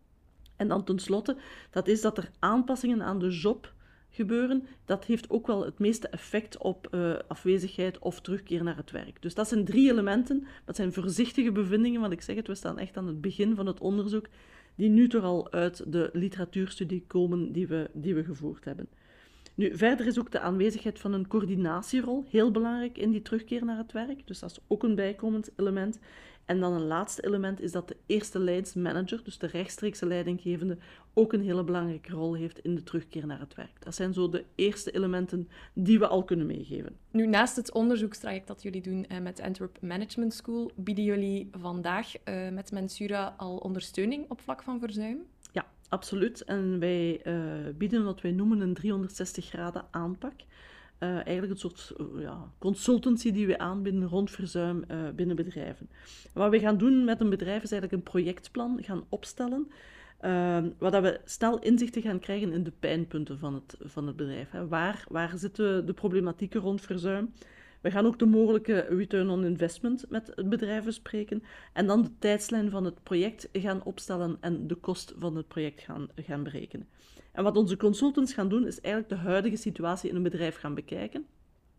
En 0.56 0.67
dan 0.67 0.84
tenslotte, 0.84 1.38
dat 1.69 1.88
is 1.88 2.01
dat 2.01 2.17
er 2.17 2.32
aanpassingen 2.39 3.01
aan 3.01 3.19
de 3.19 3.29
job 3.29 3.73
gebeuren. 4.13 4.67
Dat 4.86 5.06
heeft 5.06 5.30
ook 5.30 5.47
wel 5.47 5.65
het 5.65 5.80
meeste 5.80 6.08
effect 6.08 6.58
op 6.58 6.88
uh, 6.91 7.13
afwezigheid 7.28 7.99
of 7.99 8.21
terugkeer 8.21 8.63
naar 8.63 8.78
het 8.78 8.91
werk. 8.91 9.21
Dus 9.21 9.34
dat 9.34 9.47
zijn 9.47 9.65
drie 9.65 9.91
elementen. 9.91 10.47
Dat 10.65 10.76
zijn 10.76 10.93
voorzichtige 10.93 11.52
bevindingen, 11.52 12.02
want 12.02 12.13
ik 12.13 12.21
zeg 12.21 12.36
het, 12.36 12.47
we 12.47 12.56
staan 12.56 12.80
echt 12.80 12.97
aan 12.97 13.08
het 13.08 13.21
begin 13.21 13.56
van 13.56 13.65
het 13.65 13.80
onderzoek, 13.80 14.28
die 14.76 14.89
nu 14.89 15.08
toch 15.08 15.23
al 15.23 15.52
uit 15.52 15.91
de 15.91 16.10
literatuurstudie 16.13 17.04
komen 17.08 17.52
die 17.52 17.67
we, 17.67 17.89
die 17.93 18.15
we 18.15 18.23
gevoerd 18.23 18.65
hebben. 18.65 18.88
Nu, 19.56 19.78
verder 19.78 20.08
is 20.08 20.19
ook 20.19 20.32
de 20.32 20.39
aanwezigheid 20.39 20.99
van 20.99 21.13
een 21.13 21.28
coördinatierol 21.28 22.26
heel 22.30 22.52
belangrijk 22.52 22.97
in 22.97 23.12
die 23.12 23.21
terugkeer 23.21 23.65
naar 23.65 23.78
het 23.78 23.91
werk. 23.91 24.28
Dus 24.28 24.39
dat 24.39 24.52
is 24.52 24.60
ook 24.67 24.84
een 24.84 24.95
bijkomend 24.95 25.49
element. 25.56 25.99
En 26.45 26.60
dan 26.60 26.73
een 26.73 26.88
laatste 26.88 27.25
element 27.25 27.62
is 27.62 27.71
dat 27.71 27.88
de 27.88 27.97
eerste 28.06 28.39
leidsmanager, 28.39 29.21
dus 29.23 29.38
de 29.38 29.47
rechtstreekse 29.47 30.06
leidinggevende, 30.06 30.77
ook 31.13 31.34
een 31.34 31.41
hele 31.41 31.63
belangrijke 31.63 32.12
rol 32.12 32.36
heeft 32.36 32.60
in 32.60 32.75
de 32.75 32.84
terugkeer 32.84 33.25
naar 33.25 33.39
het 33.39 33.56
werk. 33.56 33.84
Dat 33.84 33.95
zijn 33.95 34.13
zo 34.13 34.29
de 34.29 34.45
eerste 34.56 34.91
elementen 34.91 35.49
die 35.73 35.99
we 35.99 36.08
al 36.08 36.23
kunnen 36.23 36.45
meegeven. 36.45 36.95
Nu, 37.12 37.27
naast 37.27 37.56
het 37.56 37.71
onderzoekstraject 37.71 38.47
dat 38.47 38.62
jullie 38.63 38.82
doen 38.82 39.06
eh, 39.06 39.19
met 39.19 39.41
Antwerp 39.41 39.77
Management 39.82 40.34
School, 40.34 40.71
bieden 40.75 41.03
jullie 41.03 41.49
vandaag 41.51 42.13
uh, 42.25 42.49
met 42.49 42.71
Mensura 42.71 43.34
al 43.38 43.58
ondersteuning 43.58 44.29
op 44.29 44.41
vlak 44.41 44.63
van 44.63 44.79
verzuim? 44.79 45.19
Ja, 45.51 45.65
absoluut. 45.89 46.43
En 46.43 46.79
wij 46.79 47.21
uh, 47.27 47.73
bieden 47.77 48.03
wat 48.03 48.21
wij 48.21 48.32
noemen 48.32 48.62
een 48.62 48.73
360 48.73 49.45
graden 49.45 49.86
aanpak. 49.91 50.34
Uh, 50.99 51.10
eigenlijk 51.10 51.49
een 51.49 51.58
soort 51.58 51.93
uh, 51.97 52.21
ja, 52.21 52.51
consultancy 52.58 53.32
die 53.32 53.47
we 53.47 53.58
aanbieden 53.58 54.08
rond 54.08 54.32
verzuim 54.32 54.84
uh, 54.91 55.10
binnen 55.15 55.36
bedrijven. 55.36 55.89
wat 56.34 56.51
we 56.51 56.60
gaan 56.60 56.77
doen 56.77 57.03
met 57.03 57.21
een 57.21 57.29
bedrijf 57.29 57.63
is 57.63 57.71
eigenlijk 57.71 57.91
een 57.91 58.12
projectplan 58.12 58.79
gaan 58.82 59.03
opstellen, 59.10 59.71
waar 60.77 60.91
dat 60.91 61.01
we 61.01 61.21
snel 61.25 61.60
inzichten 61.60 62.01
gaan 62.01 62.19
krijgen 62.19 62.53
in 62.53 62.63
de 62.63 62.71
pijnpunten 62.79 63.39
van 63.39 63.53
het, 63.53 63.77
van 63.79 64.08
het 64.08 64.15
bedrijf. 64.15 64.51
Hè. 64.51 64.67
Waar, 64.67 65.06
waar 65.08 65.38
zitten 65.38 65.86
de 65.86 65.93
problematieken 65.93 66.62
rond 66.62 66.82
verzuim? 66.82 67.34
We 67.84 67.91
gaan 67.91 68.06
ook 68.06 68.19
de 68.19 68.25
mogelijke 68.25 68.79
return 68.89 69.29
on 69.29 69.45
investment 69.45 70.06
met 70.10 70.32
het 70.36 70.49
bedrijf 70.49 70.84
bespreken 70.84 71.43
en 71.73 71.88
dan 71.88 72.01
de 72.01 72.10
tijdslijn 72.19 72.69
van 72.69 72.86
het 72.86 73.03
project 73.03 73.49
gaan 73.51 73.84
opstellen 73.84 74.38
en 74.39 74.67
de 74.67 74.75
kost 74.75 75.13
van 75.17 75.36
het 75.36 75.47
project 75.47 75.82
gaan, 75.82 76.08
gaan 76.15 76.43
berekenen. 76.43 76.88
En 77.34 77.43
wat 77.43 77.58
onze 77.58 77.78
consultants 77.78 78.34
gaan 78.34 78.50
doen, 78.50 78.67
is 78.67 78.82
eigenlijk 78.82 79.13
de 79.13 79.28
huidige 79.28 79.56
situatie 79.56 80.10
in 80.10 80.15
een 80.15 80.24
bedrijf 80.24 80.58
gaan 80.58 80.74
bekijken. 80.74 81.26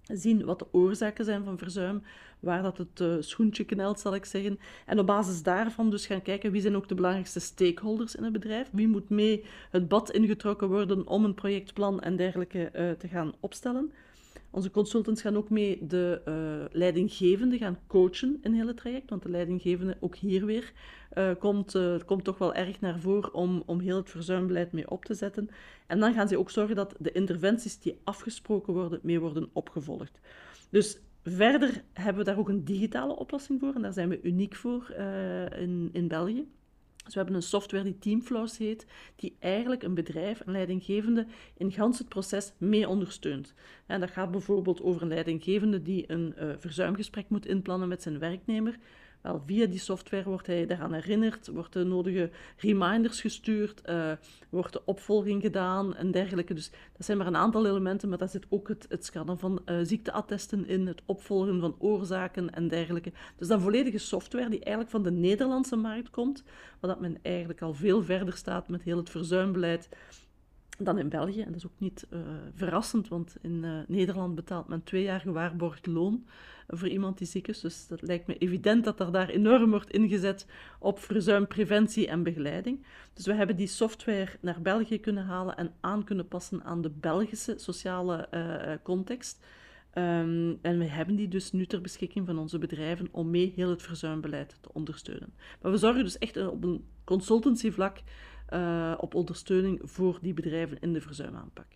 Zien 0.02 0.44
wat 0.44 0.58
de 0.58 0.66
oorzaken 0.70 1.24
zijn 1.24 1.44
van 1.44 1.58
verzuim, 1.58 2.02
waar 2.40 2.62
dat 2.62 2.78
het 2.78 3.00
uh, 3.00 3.14
schoentje 3.20 3.64
knelt, 3.64 4.00
zal 4.00 4.14
ik 4.14 4.24
zeggen. 4.24 4.58
En 4.86 4.98
op 4.98 5.06
basis 5.06 5.42
daarvan 5.42 5.90
dus 5.90 6.06
gaan 6.06 6.22
kijken 6.22 6.52
wie 6.52 6.60
zijn 6.60 6.76
ook 6.76 6.88
de 6.88 6.94
belangrijkste 6.94 7.40
stakeholders 7.40 8.14
in 8.14 8.24
het 8.24 8.32
bedrijf. 8.32 8.68
Wie 8.72 8.88
moet 8.88 9.08
mee 9.08 9.44
het 9.70 9.88
bad 9.88 10.10
ingetrokken 10.10 10.68
worden 10.68 11.06
om 11.06 11.24
een 11.24 11.34
projectplan 11.34 12.00
en 12.00 12.16
dergelijke 12.16 12.70
uh, 12.74 12.90
te 12.90 13.08
gaan 13.08 13.32
opstellen. 13.40 13.92
Onze 14.50 14.70
consultants 14.70 15.20
gaan 15.20 15.36
ook 15.36 15.50
mee 15.50 15.86
de 15.86 16.22
uh, 16.28 16.76
leidinggevende 16.76 17.58
gaan 17.58 17.78
coachen 17.86 18.38
in 18.42 18.50
het 18.50 18.60
hele 18.60 18.74
traject, 18.74 19.10
want 19.10 19.22
de 19.22 19.28
leidinggevende 19.28 19.96
ook 20.00 20.16
hier 20.16 20.46
weer 20.46 20.72
uh, 21.18 21.30
komt, 21.38 21.74
uh, 21.74 21.96
komt 22.06 22.24
toch 22.24 22.38
wel 22.38 22.54
erg 22.54 22.80
naar 22.80 22.98
voren 22.98 23.34
om, 23.34 23.62
om 23.66 23.80
heel 23.80 23.96
het 23.96 24.10
verzuimbeleid 24.10 24.72
mee 24.72 24.90
op 24.90 25.04
te 25.04 25.14
zetten. 25.14 25.50
En 25.86 26.00
dan 26.00 26.14
gaan 26.14 26.28
ze 26.28 26.38
ook 26.38 26.50
zorgen 26.50 26.76
dat 26.76 26.94
de 26.98 27.12
interventies 27.12 27.78
die 27.78 28.00
afgesproken 28.04 28.72
worden, 28.72 29.00
mee 29.02 29.20
worden 29.20 29.48
opgevolgd. 29.52 30.20
Dus 30.70 30.98
verder 31.22 31.82
hebben 31.92 32.24
we 32.24 32.30
daar 32.30 32.38
ook 32.38 32.48
een 32.48 32.64
digitale 32.64 33.16
oplossing 33.16 33.60
voor 33.60 33.74
en 33.74 33.82
daar 33.82 33.92
zijn 33.92 34.08
we 34.08 34.22
uniek 34.22 34.54
voor 34.54 34.90
in, 35.58 35.90
in 35.92 36.08
België. 36.08 36.46
Dus 37.04 37.14
we 37.14 37.20
hebben 37.20 37.36
een 37.36 37.42
software 37.42 37.84
die 37.84 37.98
Teamflows 37.98 38.58
heet, 38.58 38.86
die 39.16 39.36
eigenlijk 39.38 39.82
een 39.82 39.94
bedrijf, 39.94 40.40
een 40.44 40.52
leidinggevende, 40.52 41.26
in 41.56 41.72
gans 41.72 41.98
het 41.98 42.08
proces 42.08 42.52
mee 42.58 42.88
ondersteunt. 42.88 43.54
En 43.86 44.00
dat 44.00 44.10
gaat 44.10 44.30
bijvoorbeeld 44.30 44.82
over 44.82 45.02
een 45.02 45.08
leidinggevende 45.08 45.82
die 45.82 46.04
een 46.06 46.34
uh, 46.38 46.50
verzuimgesprek 46.58 47.28
moet 47.28 47.46
inplannen 47.46 47.88
met 47.88 48.02
zijn 48.02 48.18
werknemer. 48.18 48.78
Wel, 49.24 49.42
via 49.46 49.66
die 49.66 49.78
software 49.78 50.24
wordt 50.24 50.46
hij 50.46 50.66
daaraan 50.66 50.92
herinnerd, 50.92 51.46
wordt 51.46 51.72
de 51.72 51.84
nodige 51.84 52.30
reminders 52.56 53.20
gestuurd, 53.20 53.82
uh, 53.88 54.12
wordt 54.48 54.72
de 54.72 54.84
opvolging 54.84 55.42
gedaan 55.42 55.94
en 55.94 56.10
dergelijke. 56.10 56.54
Dus 56.54 56.70
dat 56.70 57.06
zijn 57.06 57.18
maar 57.18 57.26
een 57.26 57.36
aantal 57.36 57.66
elementen, 57.66 58.08
maar 58.08 58.18
daar 58.18 58.28
zit 58.28 58.46
ook 58.48 58.68
het, 58.68 58.86
het 58.88 59.04
scannen 59.04 59.38
van 59.38 59.62
uh, 59.66 59.78
ziekteattesten 59.82 60.66
in, 60.66 60.86
het 60.86 61.02
opvolgen 61.06 61.60
van 61.60 61.74
oorzaken 61.78 62.50
en 62.50 62.68
dergelijke. 62.68 63.12
Dus 63.36 63.48
dan 63.48 63.60
volledige 63.60 63.98
software 63.98 64.50
die 64.50 64.60
eigenlijk 64.60 64.90
van 64.90 65.02
de 65.02 65.10
Nederlandse 65.10 65.76
markt 65.76 66.10
komt, 66.10 66.44
waar 66.80 66.90
dat 66.90 67.00
men 67.00 67.18
eigenlijk 67.22 67.62
al 67.62 67.74
veel 67.74 68.02
verder 68.02 68.34
staat 68.34 68.68
met 68.68 68.82
heel 68.82 68.96
het 68.96 69.10
verzuimbeleid 69.10 69.88
dan 70.78 70.98
in 70.98 71.08
België. 71.08 71.40
En 71.40 71.46
dat 71.46 71.56
is 71.56 71.66
ook 71.66 71.78
niet 71.78 72.06
uh, 72.10 72.20
verrassend, 72.54 73.08
want 73.08 73.36
in 73.40 73.84
Nederland 73.86 74.34
betaalt 74.34 74.68
men 74.68 74.82
twee 74.82 75.02
jaar 75.02 75.20
gewaarborgd 75.20 75.86
loon 75.86 76.24
voor 76.68 76.88
iemand 76.88 77.18
die 77.18 77.26
ziek 77.26 77.48
is. 77.48 77.60
Dus 77.60 77.86
dat 77.86 78.02
lijkt 78.02 78.26
me 78.26 78.38
evident 78.38 78.84
dat 78.84 79.00
er 79.00 79.12
daar 79.12 79.28
enorm 79.28 79.70
wordt 79.70 79.90
ingezet 79.90 80.46
op 80.78 80.98
verzuimpreventie 80.98 82.08
en 82.08 82.22
begeleiding. 82.22 82.86
Dus 83.12 83.26
we 83.26 83.34
hebben 83.34 83.56
die 83.56 83.66
software 83.66 84.30
naar 84.40 84.62
België 84.62 85.00
kunnen 85.00 85.24
halen 85.24 85.56
en 85.56 85.72
aan 85.80 86.04
kunnen 86.04 86.28
passen 86.28 86.64
aan 86.64 86.82
de 86.82 86.90
Belgische 86.90 87.54
sociale 87.58 88.28
uh, 88.34 88.72
context. 88.82 89.44
Um, 89.98 90.58
en 90.62 90.78
we 90.78 90.84
hebben 90.84 91.16
die 91.16 91.28
dus 91.28 91.52
nu 91.52 91.66
ter 91.66 91.80
beschikking 91.80 92.26
van 92.26 92.38
onze 92.38 92.58
bedrijven 92.58 93.08
om 93.10 93.30
mee 93.30 93.52
heel 93.56 93.70
het 93.70 93.82
verzuimbeleid 93.82 94.56
te 94.60 94.72
ondersteunen. 94.72 95.34
Maar 95.62 95.70
we 95.70 95.78
zorgen 95.78 96.04
dus 96.04 96.18
echt 96.18 96.46
op 96.46 96.64
een 96.64 96.84
consultancyvlak 97.04 97.98
op 98.98 99.14
ondersteuning 99.14 99.80
voor 99.82 100.18
die 100.22 100.34
bedrijven 100.34 100.80
in 100.80 100.92
de 100.92 101.00
verzuimaanpak. 101.00 101.66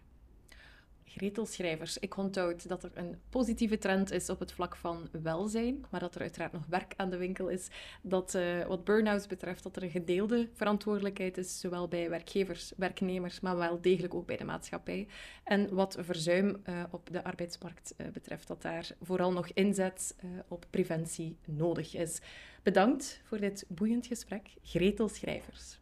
Gretel 1.09 1.47
Schrijvers, 1.47 1.99
ik 1.99 2.17
onthoud 2.17 2.69
dat 2.69 2.85
er 2.85 2.91
een 2.95 3.21
positieve 3.29 3.79
trend 3.79 4.11
is 4.11 4.31
op 4.31 4.39
het 4.39 4.53
vlak 4.53 4.77
van 4.77 5.09
welzijn, 5.23 5.85
maar 5.91 6.01
dat 6.01 6.15
er 6.15 6.21
uiteraard 6.21 6.53
nog 6.53 6.67
werk 6.67 6.95
aan 6.97 7.11
de 7.11 7.17
winkel 7.17 7.49
is. 7.49 7.69
Dat 8.03 8.35
uh, 8.35 8.67
wat 8.67 8.85
burn-outs 8.85 9.27
betreft, 9.27 9.63
dat 9.63 9.77
er 9.77 9.83
een 9.83 9.91
gedeelde 9.91 10.49
verantwoordelijkheid 10.53 11.39
is, 11.39 11.61
zowel 11.61 11.89
bij 11.89 12.11
werkgevers, 12.11 12.73
werknemers, 12.77 13.41
maar 13.41 13.57
wel 13.57 13.81
degelijk 13.81 14.15
ook 14.15 14.27
bij 14.27 14.37
de 14.37 14.45
maatschappij. 14.45 15.07
En 15.45 15.75
wat 15.75 15.97
verzuim 16.01 16.63
uh, 16.69 16.83
op 16.91 17.09
de 17.13 17.25
arbeidsmarkt 17.25 17.95
uh, 17.97 18.07
betreft, 18.09 18.49
dat 18.49 18.63
daar 18.63 18.91
vooral 19.03 19.33
nog 19.33 19.49
inzet 19.49 20.17
op 20.49 20.67
preventie 20.71 21.37
nodig 21.45 21.95
is. 21.95 22.21
Bedankt 22.63 23.21
voor 23.25 23.41
dit 23.41 23.65
boeiend 23.69 24.07
gesprek, 24.07 24.49
Gretel 24.63 25.09
Schrijvers. 25.09 25.79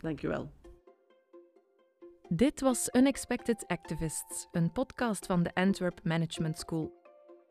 Dankjewel. 0.00 0.50
Dit 2.28 2.60
was 2.60 2.88
Unexpected 2.92 3.64
Activists, 3.66 4.48
een 4.52 4.72
podcast 4.72 5.26
van 5.26 5.42
de 5.42 5.54
Antwerp 5.54 6.00
Management 6.02 6.58
School. 6.58 6.92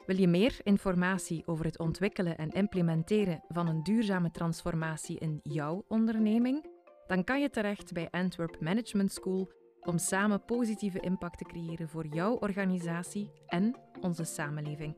Wil 0.06 0.20
je 0.20 0.28
meer 0.28 0.60
informatie 0.64 1.48
over 1.48 1.66
het 1.66 1.80
ontwikkelen 1.80 2.38
en 2.38 2.50
implementeren 2.50 3.44
van 3.48 3.68
een 3.68 3.84
duurzame 3.84 4.32
transformatie 4.32 5.20
in 5.20 5.40
jouw 5.44 5.86
onderneming? 5.88 6.66
Dan 7.08 7.24
kan 7.24 7.42
je 7.42 7.50
terecht 7.50 7.94
bij 7.94 8.10
Antwerp 8.10 8.60
Management 8.60 9.12
School 9.12 9.52
om 9.82 9.98
samen 9.98 10.46
positieve 10.46 11.00
impact 11.00 11.38
te 11.38 11.44
creëren 11.44 11.90
voor 11.90 12.08
jouw 12.08 12.36
organisatie 12.36 13.32
en 13.48 13.76
onze 14.02 14.24
samenleving. 14.24 14.98